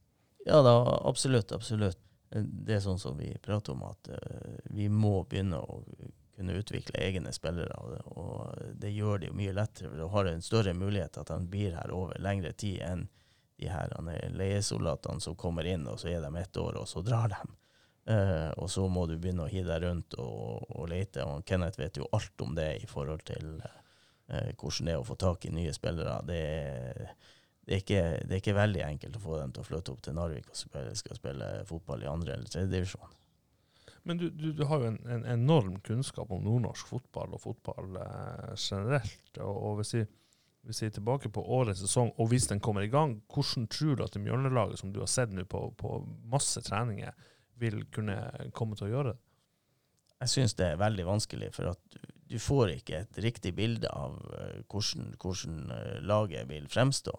[0.48, 0.72] Ja da,
[1.04, 1.52] absolutt.
[1.52, 2.00] Absolutt.
[2.32, 5.82] Det er sånn som vi prater om, at uh, vi må begynne å
[6.34, 7.76] kunne utvikle egne spillere.
[8.16, 9.90] og det- gjør det jo mye lettere.
[9.90, 13.08] for Du har en større mulighet at han blir her over lengre tid enn
[13.60, 17.02] de her er leiesoldatene som kommer inn, og så er de ett år, og så
[17.06, 17.42] drar de.
[18.04, 21.24] Uh, og så må du begynne å hive deg rundt og, og lete.
[21.24, 25.06] Og Kenneth vet jo alt om det i forhold til uh, hvordan det er å
[25.08, 26.18] få tak i nye spillere.
[26.28, 27.02] Det er,
[27.64, 30.04] det, er ikke, det er ikke veldig enkelt å få dem til å flytte opp
[30.04, 33.14] til Narvik og spille, skal spille fotball i andre eller tredje divisjon.
[34.04, 37.96] Men du, du, du har jo en, en enorm kunnskap om nordnorsk fotball og fotball
[38.02, 39.30] eh, generelt.
[39.38, 40.02] Og, og hvis, vi,
[40.64, 44.04] vi er tilbake på årets sesong, og hvis den kommer i gang, hvordan tror du
[44.04, 45.98] at det Mjølnerlaget som du har sett nå på, på
[46.32, 47.12] masse treninger,
[47.60, 48.16] vil kunne
[48.56, 49.20] komme til å gjøre det?
[50.24, 54.16] Jeg syns det er veldig vanskelig, for at du, får ikke et riktig bilde av
[54.38, 57.12] eh, hvordan, hvordan eh, laget vil fremstå.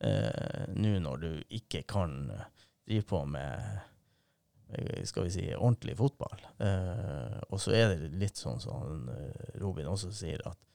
[0.00, 1.30] Eh, Nå når du
[1.60, 3.86] ikke kan eh, drive på med
[5.02, 6.42] skal vi si, ordentlig fotball.
[6.62, 9.08] Eh, og så er det litt sånn som
[9.58, 10.69] Robin også sier, at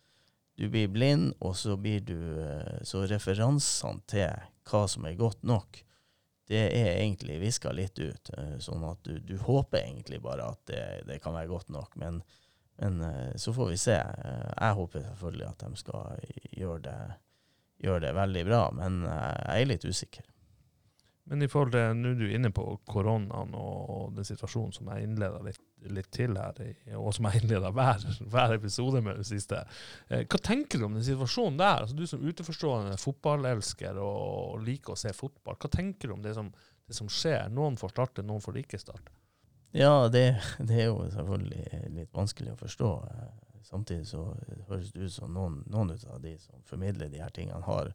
[0.56, 4.32] du blir blind, og så blir du eh, Så referansene til
[4.66, 5.82] hva som er godt nok,
[6.48, 8.30] det er egentlig viska litt ut.
[8.38, 11.98] eh, Sånn at du, du håper egentlig bare at det, det kan være godt nok.
[12.02, 12.22] Men,
[12.82, 13.98] men eh, så får vi se.
[13.98, 16.24] Jeg håper selvfølgelig at de skal
[16.56, 16.98] gjøre det,
[17.84, 20.32] gjøre det veldig bra, men jeg er litt usikker.
[21.26, 25.08] Men i forhold til, nå du er inne på koronaen og den situasjonen som jeg
[25.08, 25.62] innleda litt,
[25.94, 26.60] litt til her,
[26.98, 29.62] og som jeg innleda hver, hver episode med det siste.
[30.08, 31.84] Eh, hva tenker du om den situasjonen der?
[31.86, 36.36] Altså, du som utenforstående fotballelsker og, liker å se fotball, hva tenker du om det
[36.38, 36.52] som,
[36.88, 37.50] det som skjer?
[37.54, 39.14] Noen får starte, noen får ikke starte.
[39.76, 40.28] Ja, det,
[40.64, 42.92] det er jo selvfølgelig litt vanskelig å forstå.
[43.66, 44.22] Samtidig så
[44.70, 47.92] høres det ut som noen, noen av de som formidler de her tingene, har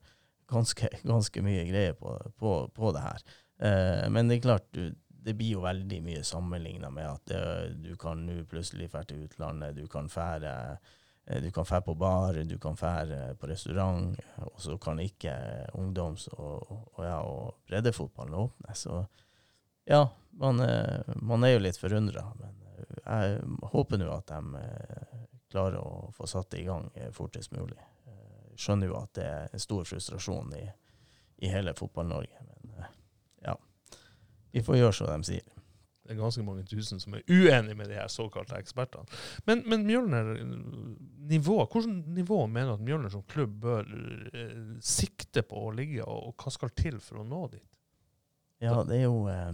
[0.50, 3.24] ganske, ganske mye greie på, på, på det her.
[3.60, 4.90] Eh, men det er klart, du,
[5.24, 7.42] det blir jo veldig mye sammenligna med at det,
[7.84, 10.54] du kan nå plutselig dra til utlandet, du kan fære
[11.26, 14.16] eh, du kan fære på bar, du kan fære på restaurant,
[14.46, 15.34] og så kan ikke
[15.78, 18.74] ungdoms- og, og, ja, og breddefotballen åpne.
[18.74, 19.04] Så
[19.86, 23.40] ja, man, eh, man er jo litt forundra, men eh, jeg
[23.72, 25.16] håper nå at de eh,
[25.50, 27.78] klarer å få satt det i gang eh, fortest mulig.
[28.06, 30.64] Eh, Skjønner jo at det er stor frustrasjon i,
[31.44, 32.49] i hele Fotball-Norge, eh.
[34.52, 35.48] Vi får gjøre som de sier.
[36.10, 39.06] Det er ganske mange tusen som er uenige med de her såkalte ekspertene.
[39.46, 40.32] Men, men Mjølner,
[41.30, 43.86] nivå, hvordan nivå mener du at Mjølner som klubb bør
[44.34, 47.62] eh, sikte på å ligge, og, og hva skal til for å nå dit?
[48.58, 49.52] Ja, det er jo, eh,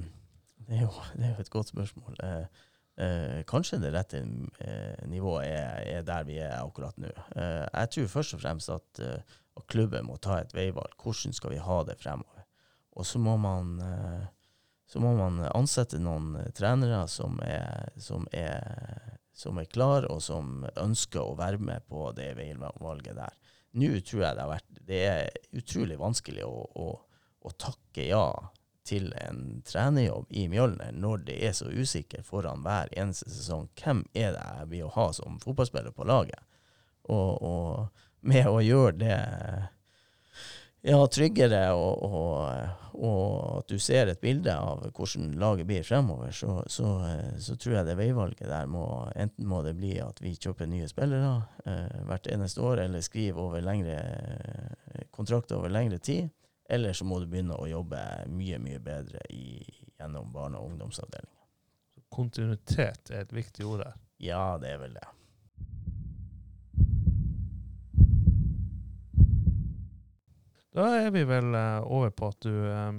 [0.64, 2.16] det er jo, det er jo et godt spørsmål.
[2.24, 2.64] Eh,
[3.04, 7.12] eh, kanskje det rette eh, nivået er, er der vi er akkurat nå.
[7.36, 10.96] Eh, jeg tror først og fremst at, at klubben må ta et veivalg.
[11.04, 12.48] Hvordan skal vi ha det fremover?
[12.96, 13.76] Og så må man,
[14.86, 20.22] så må man ansette noen eh, trenere som er, som er som er klar, og
[20.24, 23.34] som ønsker å være med på det veivalget der.
[23.76, 26.86] Nå tror jeg det har vært Det er utrolig vanskelig å, å,
[27.44, 28.28] å takke ja
[28.86, 33.66] til en trenerjobb i Mjølner når det er så usikker foran hver eneste sesong.
[33.76, 36.40] Hvem er det jeg vil ha som fotballspiller på laget?
[37.10, 39.18] Og, og med å gjøre det
[40.86, 43.26] ja, tryggere, og, og, og
[43.58, 46.92] at du ser et bilde av hvordan laget blir fremover, så, så,
[47.42, 50.88] så tror jeg det veivalget der må Enten må det bli at vi kjøper nye
[50.90, 51.34] spillere
[51.66, 53.98] eh, hvert eneste år, eller skriver over lengre
[55.10, 56.30] kontrakter over lengre tid.
[56.68, 58.00] Eller så må du begynne å jobbe
[58.32, 59.62] mye, mye bedre i,
[59.98, 61.44] gjennom barne- og ungdomsavdelinga.
[62.10, 64.00] Kontinuitet er et viktig ord her.
[64.22, 65.06] Ja, det er vel det.
[70.76, 72.98] Da er vi vel eh, over på at du eh,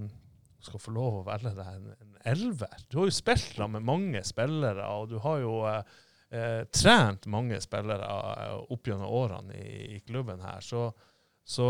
[0.65, 2.73] skal få lov å velge deg en, en elver.
[2.89, 8.09] Du har jo spilt med mange spillere, og du har jo eh, trent mange spillere
[8.65, 10.63] opp gjennom årene i, i klubben her.
[10.65, 10.89] Så,
[11.45, 11.69] så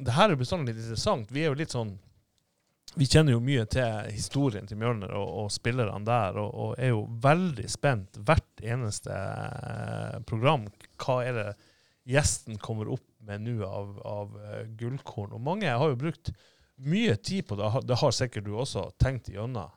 [0.00, 1.28] det her er bestandig litt interessant.
[1.34, 1.98] Vi er jo litt sånn
[2.96, 6.94] vi kjenner jo mye til historien til Mjølner og, og spillerne der, og, og er
[6.94, 9.12] jo veldig spent hvert eneste
[10.26, 10.64] program.
[10.96, 11.48] Hva er det
[12.08, 15.34] gjesten kommer opp med nå av, av eh, gullkorn?
[15.36, 16.32] Og mange har jo brukt
[16.78, 17.70] mye tid på det.
[17.88, 19.74] Det har sikkert du også tenkt igjennom.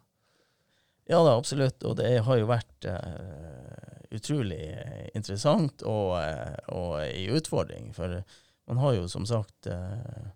[1.09, 1.81] Ja da, absolutt.
[1.87, 6.13] Og det har jo vært uh, utrolig eh, interessant og,
[6.71, 7.89] og en utfordring.
[7.97, 8.21] For
[8.69, 10.29] man har jo som sagt uh,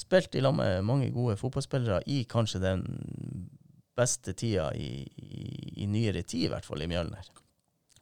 [0.00, 2.86] spilt i lag med mange gode fotballspillere i kanskje den
[3.96, 5.44] beste tida i, i,
[5.84, 7.30] i nyere tid, i hvert fall i Mjølner.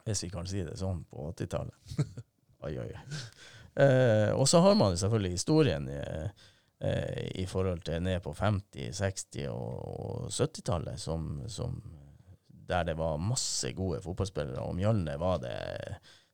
[0.05, 1.95] Hvis vi kan si det sånn på 80-tallet.
[2.65, 3.01] oi, oi, oi.
[3.79, 5.99] Eh, og så har man selvfølgelig historien i,
[6.83, 11.77] eh, i forhold til ned på 50-, 60- og, og 70-tallet, som, som,
[12.69, 15.55] der det var masse gode fotballspillere, og Mjølne var det,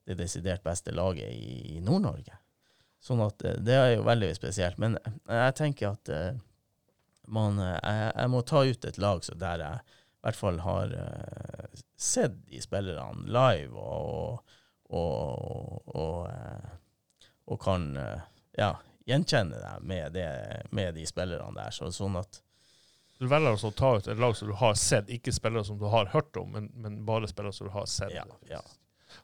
[0.06, 2.40] det desidert beste laget i, i Nord-Norge.
[3.02, 4.80] Sånn at eh, det er jo veldig spesielt.
[4.82, 6.40] Men jeg tenker at eh,
[7.32, 10.94] man, eh, jeg, jeg må ta ut et lag der jeg i hvert fall har
[10.98, 14.56] eh, sett de spillerne live og,
[14.90, 16.72] og, og, eh,
[17.46, 18.24] og kan eh,
[18.58, 18.72] ja,
[19.06, 20.26] gjenkjenne deg med, det
[20.74, 21.74] med de spillerne der.
[21.74, 22.42] Så, sånn at
[23.16, 25.78] Du velger altså å ta ut et lag som du har sett, ikke spillere som
[25.80, 28.12] du har hørt om, men, men bare spillere som du har sett.
[28.12, 28.60] ja, ja.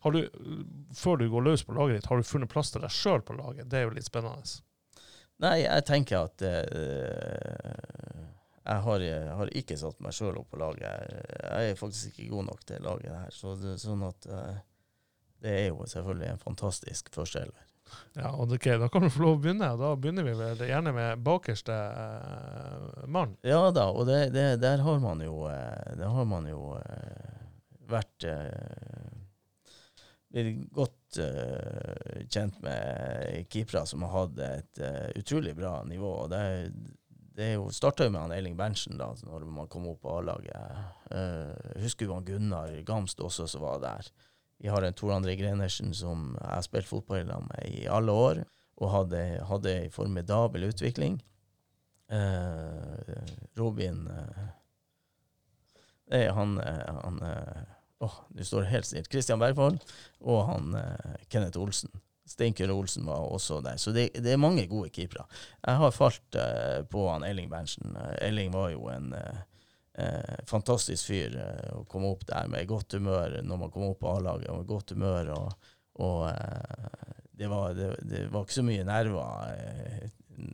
[0.00, 0.22] Har du,
[0.96, 3.36] før du går løs på laget ditt, har du funnet plass til deg sjøl på
[3.36, 3.68] laget?
[3.70, 4.46] Det er jo litt spennende.
[5.42, 6.62] Nei, jeg tenker at uh,
[8.62, 10.86] jeg, har, jeg har ikke satt meg sjøl opp på laget.
[11.42, 13.34] Jeg er faktisk ikke god nok til laget her.
[13.34, 14.62] Så det, sånn at uh,
[15.42, 17.71] det er jo selvfølgelig en fantastisk førsteelver.
[18.14, 19.70] Ja, og Da kan du få lov å begynne.
[19.80, 23.36] Da begynner vi vel gjerne med bakerste eh, mann.
[23.42, 27.42] Ja da, og det, det, der har man jo, eh, der har man jo eh,
[27.92, 29.20] vært eh,
[30.72, 36.12] godt eh, kjent med keepere som har hatt et eh, utrolig bra nivå.
[36.24, 36.72] og det,
[37.36, 40.52] det jo starta med han Eiling Berntsen da når man kom opp på A-laget.
[41.12, 44.12] Uh, husker jo han Gunnar Gamst også som var der.
[44.62, 48.44] Vi har en Tor André Grenersen som jeg har spilt fotball med i alle år,
[48.78, 51.16] og hadde, hadde en formidabel utvikling.
[52.12, 53.26] Eh,
[53.58, 54.04] Robin
[56.12, 57.62] eh, han, eh, han eh,
[58.02, 59.10] Åh, nå står helt stilt.
[59.10, 59.78] Kristian Bergvold
[60.20, 61.90] og han eh, Kenneth Olsen.
[62.28, 63.78] Steinkjer Olsen var også der.
[63.82, 65.26] Så det, det er mange gode keepere.
[65.62, 67.96] Jeg har falt eh, på han Elling Berntsen.
[68.22, 69.42] Elling var jo en eh,
[69.98, 74.02] eh, fantastisk fyr eh, å komme opp der med godt humør når man kom opp
[74.02, 74.50] på A-laget.
[74.50, 75.70] og med godt humør og,
[76.02, 80.10] og eh, det, var, det, det var ikke så mye nerver eh,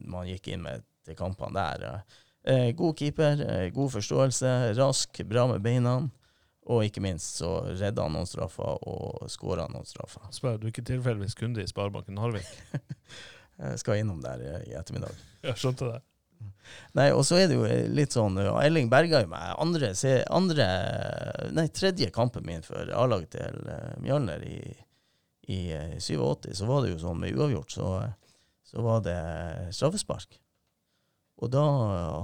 [0.09, 2.05] man gikk inn med til kampene der.
[2.49, 5.99] Eh, god keeper, eh, god forståelse, rask, bra med beina.
[6.69, 10.27] Og ikke minst så redda han noen straffer og skåra noen straffer.
[10.37, 12.49] Spør, du ikke tilfeldigvis kunde i Sparebanken Narvik?
[13.59, 15.17] Jeg skal innom der i, i ettermiddag.
[15.43, 16.03] Jeg skjønte det.
[16.99, 19.55] Nei, og så er det jo litt sånn Elling berga jo meg.
[19.61, 19.93] Andre,
[20.35, 20.67] andre
[21.57, 24.59] Nei, tredje kampen min for A-laget til uh, Mjølner i,
[25.49, 27.89] i eh, 87, så var det jo sånn med uavgjort, så,
[28.69, 29.17] så var det
[29.77, 30.41] straffespark.
[31.39, 31.65] Og da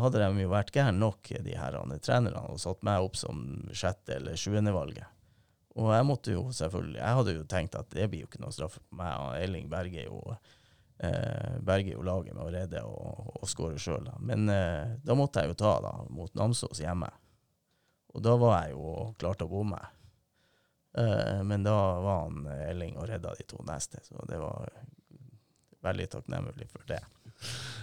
[0.03, 4.19] hadde de jo vært gærne nok, de her trenerne, og satt meg opp som sjette-
[4.19, 5.07] eller sjuendevalget.
[5.75, 8.55] Og jeg måtte jo selvfølgelig Jeg hadde jo tenkt at det blir jo ikke noe
[8.55, 9.41] straff på meg.
[9.43, 10.21] Elling berger jo,
[11.05, 14.07] eh, berger jo laget med å redde og, og skåre sjøl.
[14.25, 17.11] Men eh, da måtte jeg jo ta da, mot Namsos hjemme.
[18.15, 18.83] Og da var jeg jo
[19.19, 19.81] klar til å bomme.
[20.99, 21.75] Eh, men da
[22.05, 24.69] var han eh, Elling og redda de to neste, så det var
[25.85, 27.01] veldig takknemlig for det.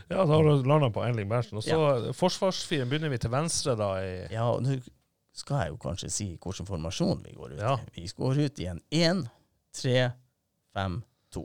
[0.10, 1.60] Ja, da har du landa på Elling Berntsen.
[1.60, 3.90] Og så forsvarsfiren begynner vi til venstre, da.
[4.02, 4.04] I,
[4.34, 4.80] Ja, nå
[5.38, 7.76] skal jeg jo kanskje si hvilken formasjon vi går ut Ja.
[7.94, 8.02] i.
[8.02, 11.44] Vi går ut i en 1-3-5-2.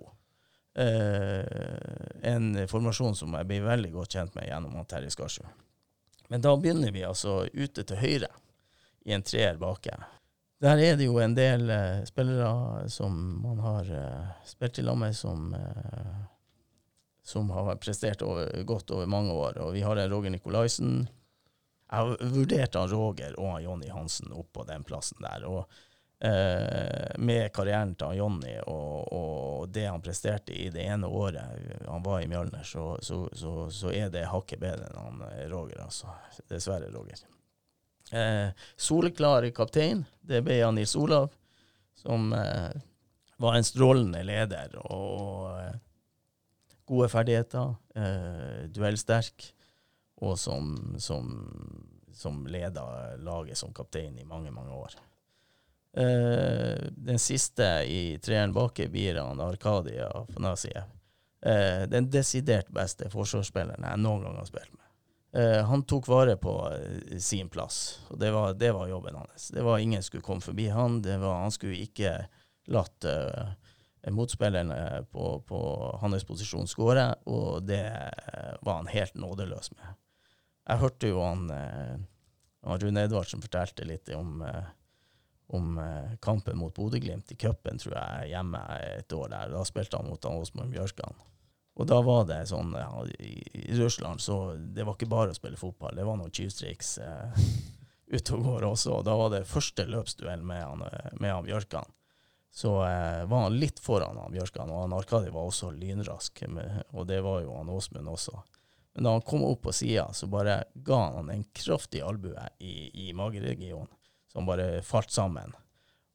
[0.77, 1.45] Eh,
[2.23, 5.47] en formasjon som jeg blir veldig godt kjent med gjennom Terje Skarsjø.
[6.29, 8.29] Men da begynner vi altså ute til høyre,
[9.07, 9.95] i en treer baki.
[10.61, 14.99] Der er det jo en del eh, spillere som man har eh, spilt i lag
[14.99, 16.15] med, som, eh,
[17.25, 19.61] som har prestert over, godt over mange år.
[19.65, 21.07] Og vi har en Roger Nikolaisen.
[21.87, 25.45] Jeg har vurdert han Roger og han Jonny Hansen opp på den plassen der.
[25.45, 25.71] og
[26.27, 32.21] Med karrieren til Jonny og, og det han presterte i det ene året han var
[32.21, 35.83] i Mjølner, så, så, så, så er det hakket bedre enn han eh, Roger.
[35.85, 36.13] altså.
[36.51, 37.23] Dessverre, Roger.
[38.11, 41.33] Eh, soleklar kaptein, det ble han Nils Olav,
[41.99, 42.77] som eh,
[43.43, 45.75] var en strålende leder og eh,
[46.87, 49.51] gode ferdigheter, eh, duellsterk,
[50.23, 50.71] og som,
[51.03, 51.33] som,
[52.15, 52.87] som leda
[53.21, 54.95] laget som kaptein i mange, mange år.
[55.97, 60.83] Eh, den siste i treeren bak blir han Arkadia Afanasiev.
[61.41, 64.83] Eh, den desidert beste forsvarsspilleren jeg noen gang har spilt med.
[65.41, 66.53] Eh, han tok vare på
[67.19, 69.49] sin plass, og det var, det var jobben hans.
[69.55, 71.01] Det var Ingen skulle komme forbi han.
[71.01, 72.19] Var, han skulle ikke
[72.69, 73.07] latt
[74.11, 75.61] motspillerne på, på
[76.03, 77.85] hans posisjon skåre, og det
[78.61, 79.97] var han helt nådeløs med.
[80.67, 81.47] Jeg hørte jo han,
[82.67, 84.67] han Rune Edvardsen fortalte litt om, eh,
[85.55, 89.55] om eh, kampen mot Bodø-Glimt i cupen, tror jeg, hjemme et år der.
[89.55, 91.15] Da spilte han mot Åsmund Bjørskan.
[91.77, 92.89] Og da var det sånn ja,
[93.21, 93.35] i,
[93.69, 97.43] I Russland så det var ikke bare å spille fotball, det var noen tjuvstriks eh,
[98.17, 98.95] ute og går også.
[98.99, 101.93] Og da var det første løpsduell med han, eh, med han Bjørkan.
[102.57, 106.47] Så eh, var han litt foran han Bjørkan, og han Arkadi var også lynrask.
[106.49, 108.41] Med, og det var jo han Åsmund også.
[108.97, 112.89] Men da han kom opp på sida, så bare ga han en kraftig albue i,
[113.05, 113.93] i mageregionen,
[114.37, 115.55] som bare falt sammen.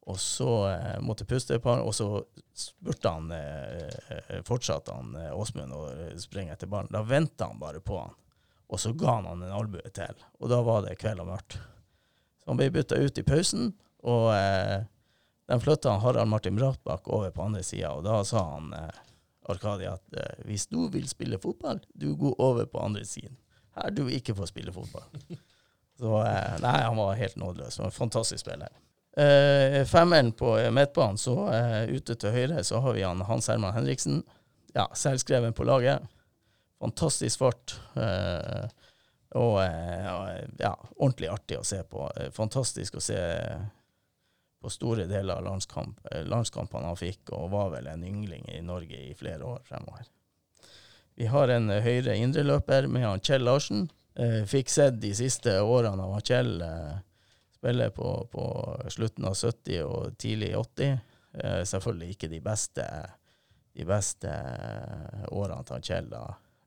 [0.05, 2.21] Og så eh, måtte puste et par, og så
[2.53, 5.81] spurte han eh, fortsatte han eh, Åsmund å
[6.21, 6.91] springe etter ballen.
[6.93, 8.13] Da venta han bare på han,
[8.69, 10.21] og så ga han han en albue til.
[10.37, 11.57] Og da var det kveld og mørkt.
[12.41, 13.71] Så han ble bytta ut i pausen,
[14.05, 14.85] og eh,
[15.49, 19.01] den flytta Harald Martin Bratbakk over på andre sida, og da sa han eh,
[19.49, 23.33] Arkadi at eh, hvis du vil spille fotball, du går over på andre siden.
[23.77, 25.09] Her du ikke får spille fotball.
[26.01, 27.77] Så eh, nei, han var helt nådeløs.
[27.77, 28.73] Han var en fantastisk spiller.
[29.11, 33.49] Uh, femmeren på eh, midtbanen, så uh, ute til høyre så har vi han Hans
[33.51, 34.21] Herman Henriksen.
[34.73, 36.05] Ja, selvskreven på laget.
[36.81, 37.75] Fantastisk fart.
[37.93, 38.71] Uh,
[39.39, 42.07] og eh, ja, ordentlig artig å se på.
[42.19, 43.19] Eh, Fantastisk å se
[44.61, 48.59] på store deler av landskamp, eh, landskampene han fikk, og var vel en yngling i
[48.65, 50.09] Norge i flere år fremover.
[51.15, 53.87] Vi har en eh, høyre indreløper med han Kjell Larsen.
[54.15, 56.99] Eh, fikk sett de siste årene av Kjell eh,
[57.55, 58.45] spille på, på
[58.89, 60.97] slutten av 70 og tidlig 80.
[61.33, 62.85] Eh, selvfølgelig ikke de beste,
[63.77, 66.09] de beste eh, årene til Kjell.
[66.11, 66.25] Da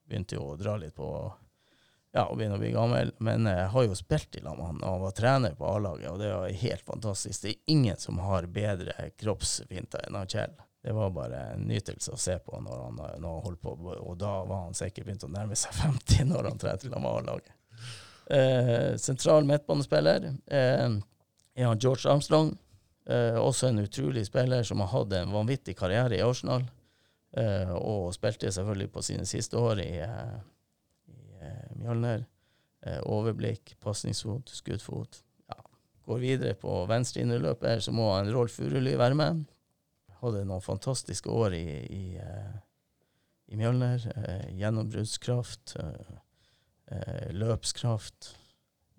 [0.08, 1.08] begynte jo å dra litt på
[2.14, 3.10] ja, og begynne å bli gammel.
[3.26, 6.22] Men jeg har jo spilt i lag med han og var trener på A-laget, og
[6.22, 7.42] det var helt fantastisk.
[7.42, 10.54] Det er ingen som har bedre kroppsfinter enn Kjell.
[10.84, 14.18] Det var bare en nytelse å se på når han, når han holdt på, og
[14.20, 17.54] da var han sikkert begynt å nærme seg 50 når han trer til A-laget.
[18.28, 20.90] Eh, sentral midtbanespiller eh,
[21.56, 22.52] er han George Armstrong.
[23.08, 26.68] Eh, også en utrolig spiller som har hatt en vanvittig karriere i Arsenal,
[27.36, 32.26] eh, og spilte selvfølgelig på sine siste år i i eh, Mjølner.
[32.84, 35.22] Eh, overblikk, pasningsfot, skuddfot.
[35.48, 35.62] Ja.
[36.04, 39.44] Går videre på venstre innerløper, så må han Rolf Furuli være med.
[40.20, 42.54] Hadde noen fantastiske år i, i, eh,
[43.46, 44.04] i Mjølner.
[44.16, 48.36] Eh, gjennombruddskraft, eh, løpskraft,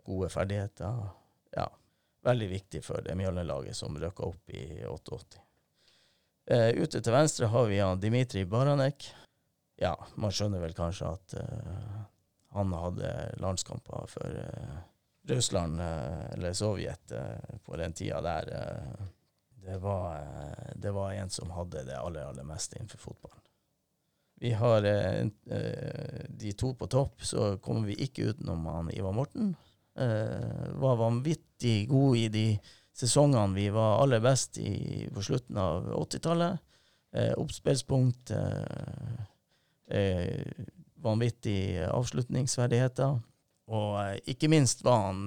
[0.05, 1.09] gode ferdigheter.
[1.55, 1.69] Ja,
[2.25, 5.41] veldig viktig for det Mjølner-laget som røkka opp i 88.
[6.45, 9.09] Eh, ute til venstre har vi han Dimitri Baranek.
[9.81, 11.33] Ja, man skjønner vel kanskje at
[12.55, 13.09] han hadde
[13.43, 14.37] landskamper for
[15.27, 17.11] Russland, eller Sovjet,
[17.65, 18.53] på den tida der.
[19.65, 23.41] Det, var, eh, det var en som hadde det aller, aller meste innenfor fotballen.
[24.35, 29.15] Vi har eh, eh, de to på topp, så kommer vi ikke utenom han Ivar
[29.15, 29.55] Morten.
[29.95, 32.47] Var vanvittig god i de
[32.91, 36.57] sesongene vi var aller best i på slutten av 80-tallet.
[37.15, 38.33] Eh, Oppspillspunkt.
[41.05, 43.21] Vanvittig avslutningsverdigheter.
[43.71, 45.21] Og ikke minst var han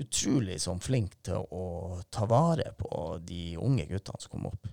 [0.00, 1.64] utrolig sånn flink til å
[2.12, 4.70] ta vare på de unge guttene som kom opp.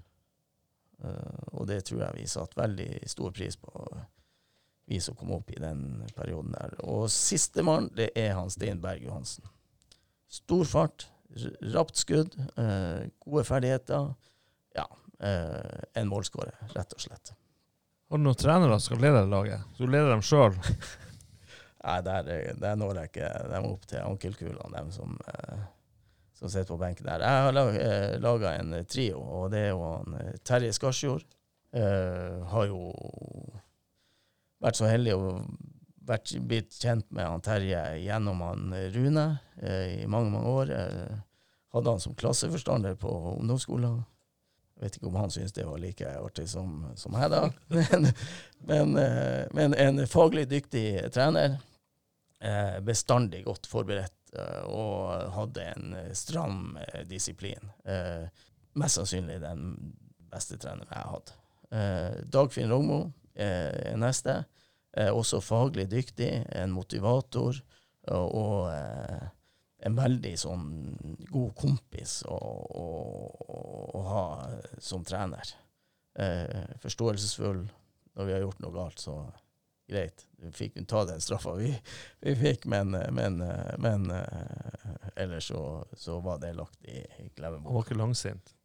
[1.00, 3.72] Uh, og det tror jeg vi satte veldig stor pris på,
[4.90, 6.76] vi som kom opp i den perioden der.
[6.84, 9.48] Og sistemann, det er han Stein Berg Johansen.
[10.30, 11.08] Stor fart,
[11.76, 14.14] rapt skudd, uh, gode ferdigheter.
[14.78, 14.88] Ja,
[15.24, 17.36] uh, en målskårer, rett og slett.
[18.10, 19.68] Har du noen trenere som skal lede laget?
[19.78, 20.58] Så du leder dem sjøl?
[21.80, 22.24] Nei, der,
[22.60, 25.62] der når jeg ikke dem opp til ankelkulene, dem som, eh,
[26.36, 27.24] som sitter på benken der.
[27.24, 31.24] Jeg har lag, eh, laga en trio, og det er jo han eh, Terje Skarsjord.
[31.72, 32.92] Eh, har jo
[34.60, 35.24] vært så heldig å
[36.10, 39.26] vært, blitt kjent med han Terje gjennom han Rune
[39.62, 40.76] eh, i mange, mange år.
[41.72, 44.02] Hadde han som klasseforstander på ungdomsskolen.
[44.80, 47.48] Jeg vet ikke om han syntes det var like artig som, som jeg, da.
[47.80, 48.12] Men,
[48.68, 48.94] men,
[49.56, 51.60] men en faglig dyktig trener.
[52.40, 56.78] Eh, bestandig godt forberedt eh, og hadde en eh, stram
[57.10, 57.72] disiplin.
[58.80, 59.74] Mest sannsynlig den
[60.32, 61.34] beste treneren jeg.
[61.76, 64.44] Eh, Dagfinn Rogmo er neste.
[65.14, 66.28] Også faglig dyktig,
[66.58, 67.60] en motivator
[68.10, 68.72] og,
[69.86, 70.64] en veldig sånn
[71.30, 72.88] god kompis å, å,
[73.96, 74.24] å ha
[74.82, 75.54] som trener.
[76.82, 77.62] Forståelsesfull.
[78.18, 79.20] Når vi har gjort noe galt, så
[79.90, 80.26] greit.
[80.40, 81.74] Vi fikk ta den straffa vi,
[82.24, 83.42] vi fikk, men, men,
[83.82, 85.64] men eh, ellers så,
[85.98, 87.74] så var det lagt i Han glemmeboka.
[87.76, 88.56] var ikke langsint.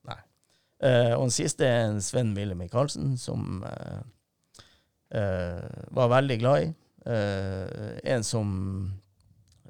[0.85, 4.01] Eh, og den siste er en Sven Mille Michaelsen, som eh,
[5.17, 6.73] eh, var veldig glad i.
[7.07, 8.51] Eh, en som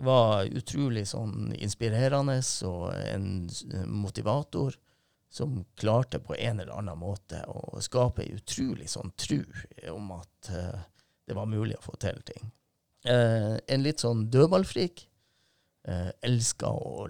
[0.04, 3.28] var utrolig sånn inspirerende og en
[3.86, 4.74] motivator
[5.34, 9.42] som klarte på en eller annen måte å skape en utrolig sånn tru
[9.90, 10.82] om at eh,
[11.26, 12.50] det var mulig å få til ting.
[13.04, 15.06] Eh, en litt sånn dødballfrik.
[15.88, 17.06] Eh, Elska å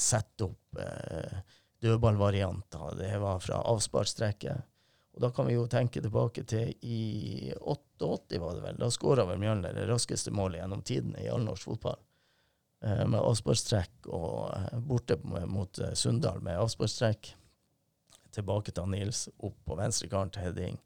[0.00, 1.40] sette opp eh,
[1.80, 2.98] dødballvarianter.
[2.98, 4.66] Det var fra avsparkstrekket.
[5.12, 8.78] Og da kan vi jo tenke tilbake til i 88, var det vel.
[8.80, 11.98] Da skåra vel Mjølner det raskeste målet gjennom tidene i all norsk fotball.
[12.84, 17.34] Eh, med avsparkstrekk og eh, borte mot eh, Sunndal med avsparkstrekk.
[18.32, 20.78] Tilbake til Nils, opp på venstre kant til heading.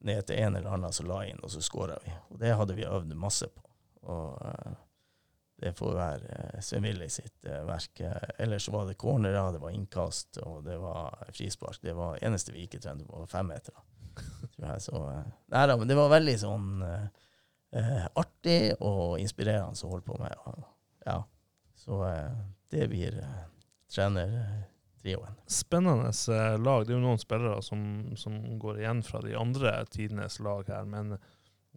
[0.00, 2.12] Ned til en eller annen som la inn, og så skåra vi.
[2.32, 3.66] Og det hadde vi øvd masse på.
[4.08, 4.78] Og uh,
[5.60, 8.00] det får være uh, Svein Willy sitt uh, verk.
[8.00, 11.82] Eh, ellers var det cornerer, det var innkast, og det var frispark.
[11.84, 13.84] Det var eneste vi ikke trente på, femmetere.
[14.78, 17.06] Så eh, Nei da, men det var veldig sånn eh,
[17.76, 20.64] eh, artig og inspirerende å holde på med.
[21.06, 21.20] Ja.
[21.80, 22.40] Så eh,
[22.70, 23.44] det blir uh,
[25.02, 25.36] trenertrioen.
[25.46, 26.86] Spennende eh, lag.
[26.86, 27.82] Det er jo noen spillere som,
[28.16, 31.16] som går igjen fra de andre tidenes lag her, men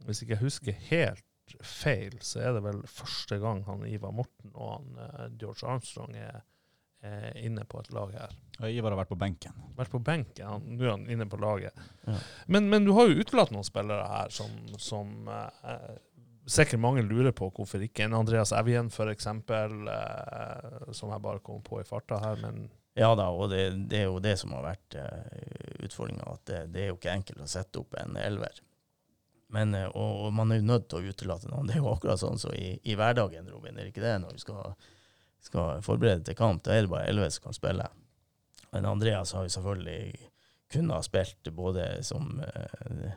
[0.05, 1.23] hvis ikke jeg husker helt
[1.61, 6.15] feil, så er det vel første gang han Ivar Morten og han eh, George Armstrong
[6.15, 6.41] er,
[7.03, 8.31] er inne på et lag her.
[8.61, 9.53] Og Ivar har vært på benken.
[9.77, 11.73] Vært på benken, han- nå er han inne på laget.
[12.07, 12.15] Ja.
[12.47, 14.49] Men, men du har jo utelatt noen spillere her som,
[14.79, 15.93] som eh,
[16.49, 18.05] sikkert mange lurer på hvorfor ikke.
[18.07, 22.39] En Andreas Evjen f.eks., eh, som jeg bare kom på i farta her.
[22.43, 26.27] Men Ja da, og det, det er jo det som har vært uh, utfordringa.
[26.35, 28.61] At det, det er jo ikke enkelt å sette opp en elver.
[29.53, 31.69] Men, uh, og, og man er jo nødt til å utelate noen.
[31.69, 33.77] Det er jo akkurat sånn som så i, i hverdagen, Robin.
[33.77, 34.13] Er det ikke det?
[34.21, 34.77] Når vi skal,
[35.49, 37.89] skal forberede til kamp, da er det bare elleve som kan spille.
[38.73, 40.29] Men Andreas har jo selvfølgelig
[40.73, 43.11] kunnet ha spilt både som, eh,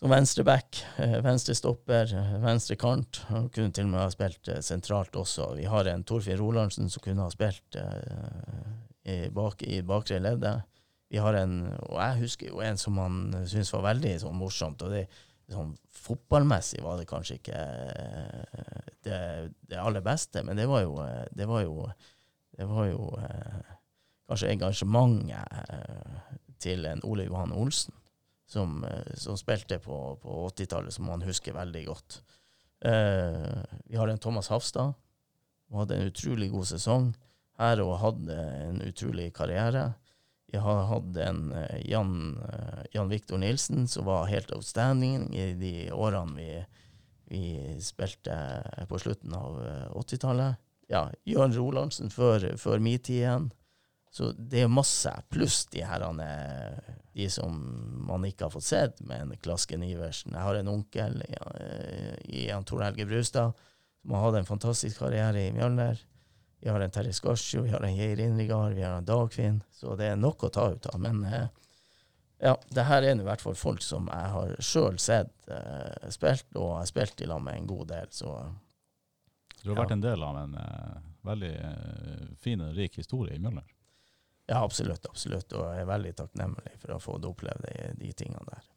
[0.00, 0.80] som venstre back,
[1.20, 3.20] venstre stopper, venstre kant.
[3.28, 5.52] Han kunne til og med ha spilt eh, sentralt også.
[5.58, 8.62] Vi har en Torfinn Rolandsen som kunne ha spilt eh,
[9.04, 10.64] i, bak, i bakre leddet.
[11.10, 14.86] Vi har en, og jeg husker jo en som han syntes var veldig sånn morsomt.
[14.86, 15.04] og det
[15.52, 19.20] sånn Fotballmessig var det kanskje ikke eh, det,
[19.68, 21.74] det aller beste, men det var jo, eh, det var jo,
[22.56, 23.74] det var jo eh,
[24.30, 26.30] kanskje engasjementet eh,
[26.60, 27.94] til en Ole Johan Olsen,
[28.50, 32.20] som, eh, som spilte på, på 80-tallet, som man husker veldig godt.
[32.84, 34.92] Eh, vi har en Thomas Hafstad,
[35.66, 37.12] som hadde en utrolig god sesong
[37.60, 39.92] her og hadde en utrolig karriere.
[40.50, 45.52] Vi har hatt en eh, Jan, eh, Jan Viktor Nilsen som var helt outstanding i
[45.54, 46.50] de årene vi,
[47.30, 47.44] vi
[47.84, 48.34] spilte
[48.90, 50.58] på slutten av eh, 80-tallet.
[50.90, 53.50] Ja, Jørn Rolandsen før, før min tid igjen.
[54.10, 56.26] Så det er masse, pluss de herrene,
[57.20, 57.56] de som
[58.08, 60.32] man ikke har fått sett, med en Klasken Iversen.
[60.34, 63.52] Jeg har en onkel eh, i han Tor Helge Brustad,
[64.02, 66.00] som har hatt en fantastisk karriere i Mjølner.
[66.60, 69.62] Vi har en Terje Skarsjo, vi har en Geir Inrigard, vi har en Dagfinn.
[69.72, 70.98] Så det er nok å ta ut av.
[71.00, 71.46] Men eh,
[72.40, 76.48] ja, det her er i hvert fall folk som jeg har sjøl sett eh, spilt,
[76.56, 78.10] og har spilt i lag med en god del.
[78.12, 78.34] Så
[79.62, 79.82] Du har Ja.
[79.82, 83.64] vært en del av en eh, veldig eh, fin og rik historie i Mjølner.
[84.50, 85.54] Ja, absolutt, absolutt.
[85.54, 88.68] Og jeg er veldig takknemlig for å fått oppleve de, de tingene der.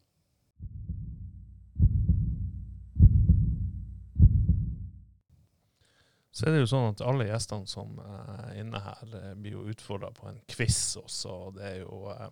[6.34, 9.68] så er det jo sånn at alle gjestene som er inne her, eh, blir jo
[9.70, 11.30] utfordra på en quiz også.
[11.30, 12.24] og Det jo eh,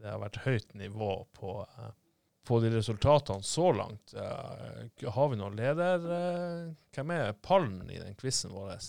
[0.00, 1.90] det har vært høyt nivå på, eh,
[2.48, 4.14] på de resultatene så langt.
[4.16, 6.08] Eh, Har vi noen leder?
[6.16, 8.80] eh, Hvem er pallen i den quizen vår?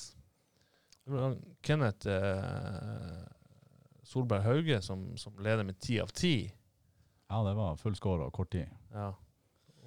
[1.67, 3.27] Kenneth eh,
[4.11, 6.35] Solberg Hauge som, som leder med ti av ti.
[7.31, 8.67] Ja, det var full score og kort tid.
[8.91, 9.13] Ja.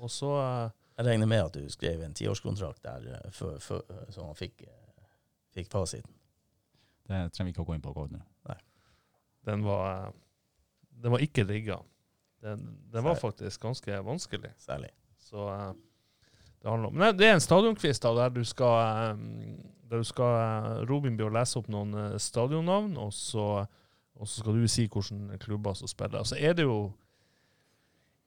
[0.00, 3.82] Og så eh, Jeg regner med at du skrev en tiårskontrakt der eh, før, før,
[4.14, 5.08] så han fikk, eh,
[5.54, 6.14] fikk fasiten.
[7.04, 8.22] Det trenger vi ikke å gå inn på akkurat nå.
[9.44, 10.12] den var eh,
[11.04, 11.82] Den var ikke rigga.
[12.44, 14.52] Den, den var faktisk ganske vanskelig.
[14.58, 14.90] Særlig.
[15.20, 15.72] Så eh,
[16.64, 19.24] det handler om Nei, det er en stadionkvist da, der du skal eh,
[19.90, 23.66] Der du skal eh, Robin blir å lese opp noen eh, stadionnavn, og så,
[24.14, 26.24] og så skal du si hvilke klubber som spiller.
[26.26, 26.92] Så er det jo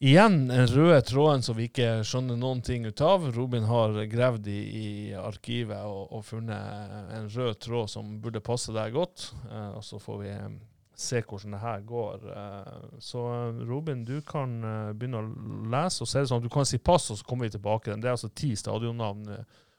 [0.03, 3.29] igjen den røde tråden som vi ikke skjønner noen ting ut av.
[3.33, 8.75] Robin har gravd i, i arkivet og, og funnet en rød tråd som burde passe
[8.75, 9.31] deg godt.
[9.49, 10.49] Eh, og så får vi eh,
[10.97, 12.29] se hvordan det her går.
[12.35, 14.59] Eh, så eh, Robin, du kan
[14.93, 15.29] begynne å
[15.71, 16.03] lese.
[16.03, 17.95] og så det sånn at Du kan si pass, og så kommer vi tilbake.
[17.95, 19.31] Det er altså ti stadionnavn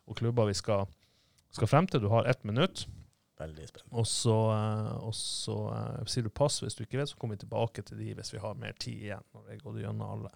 [0.08, 0.88] og klubber vi skal,
[1.52, 2.02] skal frem til.
[2.02, 2.88] Du har ett minutt.
[3.38, 3.94] Veldig spennende.
[4.00, 7.38] Og så, eh, og så eh, sier du pass hvis du ikke vet, så kommer
[7.38, 9.26] vi tilbake til de hvis vi har mer tid igjen.
[9.34, 10.32] når vi går gjennom alle.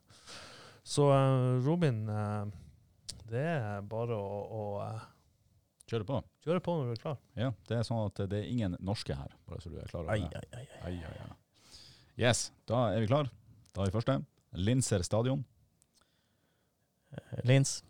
[0.86, 2.04] Så eh, Robin,
[3.30, 4.62] det er bare å, å
[5.92, 6.18] Kjøre på.
[6.40, 7.16] Kjøre på når du er klar.
[7.36, 10.06] Ja, det er sånn at det er ingen norske her, bare så du er klar
[10.06, 10.40] over det.
[10.56, 10.94] ai, ai.
[11.02, 11.26] ai.
[12.16, 13.28] Yes, da er vi klar.
[13.76, 14.14] Da er vi første.
[14.56, 15.42] Linser stadion.
[17.44, 17.82] Lins.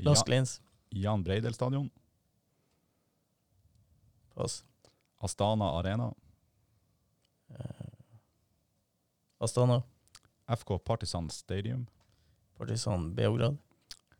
[0.00, 0.24] Lins.
[0.24, 0.56] Ja, Lins.
[1.04, 1.86] Jan Breidel stadion.
[4.40, 4.64] Pass.
[5.18, 6.14] Astana Arena.
[7.50, 7.92] Eh,
[9.38, 9.82] Astana.
[10.46, 11.86] FK Partisan Stadium.
[12.56, 13.58] Partisan Beograd.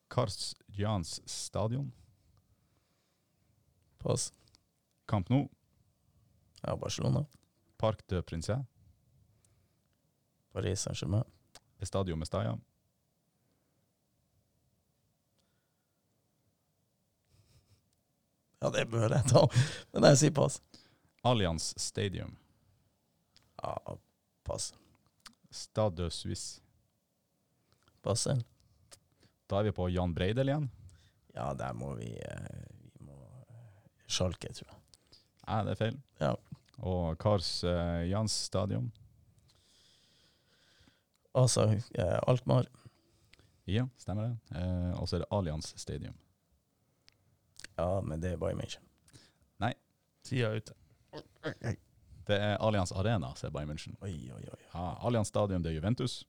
[0.08, 1.92] Kars Jans stadion.
[3.98, 4.32] Pass.
[5.06, 5.48] Camp Nou.
[6.62, 7.26] Ja, Barcelona.
[7.76, 8.58] Parc de Princet.
[10.52, 11.24] Paris Saint-Germain.
[11.78, 12.58] Estadio Mestalla.
[18.60, 19.46] Ja, det bør jeg ta,
[19.94, 20.58] men jeg sier pass.
[21.24, 22.34] Allianz Stadium.
[23.62, 23.76] Ja,
[24.44, 24.74] pass.
[25.50, 26.60] Stade Suisse.
[28.04, 28.26] Pass.
[29.50, 30.68] Da er vi på Jan Breidel igjen.
[31.34, 33.16] Ja, der må vi, eh, vi må
[34.10, 34.80] Sjalke, tror jeg.
[35.46, 35.98] Nei, det er feil.
[36.20, 36.34] Ja.
[36.80, 38.88] Og Kars uh, Jans stadion.
[41.36, 42.68] Altså uh, Alkmaar.
[43.70, 44.56] Ja, stemmer det.
[44.56, 46.16] Uh, og så er det Allianz Stadium.
[47.80, 48.84] Ja, men det er Bayern München.
[49.62, 49.72] Nei.
[50.26, 50.74] Tida er ute.
[52.28, 53.96] Det er Allianz Arena, sier Bayern München.
[54.04, 54.60] Oi, oi, oi.
[54.74, 56.20] Ja, Allianz Stadium, det er Juventus.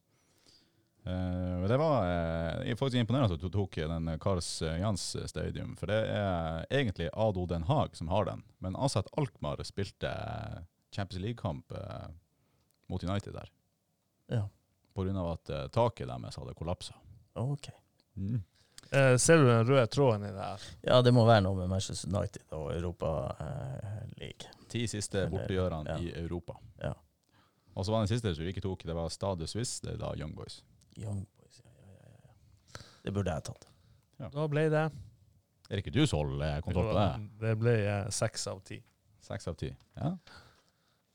[1.02, 5.74] Uh, det var uh, er faktisk imponerende at du tok den Kars eh, Jans Stadium,
[5.80, 8.44] for det er egentlig Ado Den Haag som har den.
[8.62, 10.62] Men Asat Alkmaar spilte eh,
[10.94, 12.08] Champions League-kamp uh,
[12.88, 13.50] mot United der,
[14.30, 14.46] Ja,
[14.94, 16.94] på grunn av at uh, taket deres hadde kollapsa.
[17.34, 17.72] ok.
[18.14, 18.44] Mm.
[18.92, 20.64] Eh, ser du den røde tråden i det her?
[20.84, 24.52] Ja, det må være noe med Manchester United og Europa eh, League.
[24.72, 26.00] Ti siste bortegjørene ja.
[26.04, 26.58] i Europa.
[26.82, 26.92] Ja.
[27.72, 30.02] Og så var den siste som vi ikke tok, det var Stade Suisse, det er
[30.02, 30.60] da Young Boys.
[31.00, 32.84] Young Boys, ja, ja, ja, ja.
[33.06, 33.68] Det burde jeg tatt.
[34.22, 37.28] Da ble det Er det ikke du som holder kontroll på det?
[37.42, 38.84] Det ble eh, seks av ti.
[39.24, 39.72] Seks av ti.
[39.96, 40.18] Ja.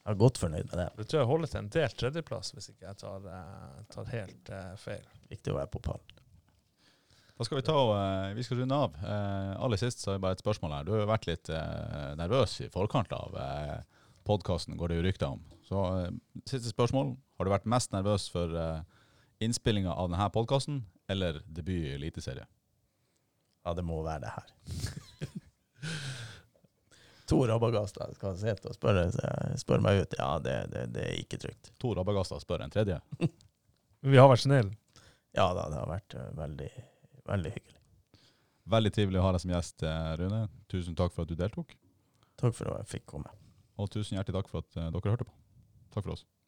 [0.07, 0.91] Jeg er godt fornøyd med det.
[0.97, 4.53] Det tror jeg holder til en delt tredjeplass, hvis ikke jeg tar, eh, tar helt
[4.55, 5.05] uh, feil.
[5.29, 6.01] Viktig å være på pall.
[7.37, 8.95] Da skal vi ta og, eh, vi skal runde av.
[8.97, 10.85] Eh, aller sist så har jeg bare et spørsmål her.
[10.85, 13.37] Du har jo vært litt eh, nervøs i forkant av
[14.27, 15.43] podkasten, går det jo rykter om.
[15.69, 15.81] Så
[16.49, 17.13] siste spørsmål.
[17.37, 18.57] Har du vært mest nervøs for
[19.45, 20.81] innspillinga av denne podkasten
[21.13, 22.47] eller debut i Eliteserie?
[23.67, 24.51] Ja, det må være det her.
[27.31, 29.07] to rabagaster skal sitte og spørre,
[29.61, 30.19] spørre meg ut.
[30.19, 31.71] Ja, det, det, det er ikke trygt.
[31.83, 32.99] To rabagaster spør en tredje.
[34.11, 34.75] Vi har vært snille.
[35.37, 36.73] Ja da, det har vært veldig,
[37.29, 37.81] veldig hyggelig.
[38.67, 40.41] Veldig trivelig å ha deg som gjest, eh, Rune.
[40.73, 41.77] Tusen takk for at du deltok.
[42.37, 43.31] Takk for at jeg fikk komme.
[43.79, 45.37] Og tusen hjertelig takk for at eh, dere hørte på.
[45.95, 46.25] Takk for oss.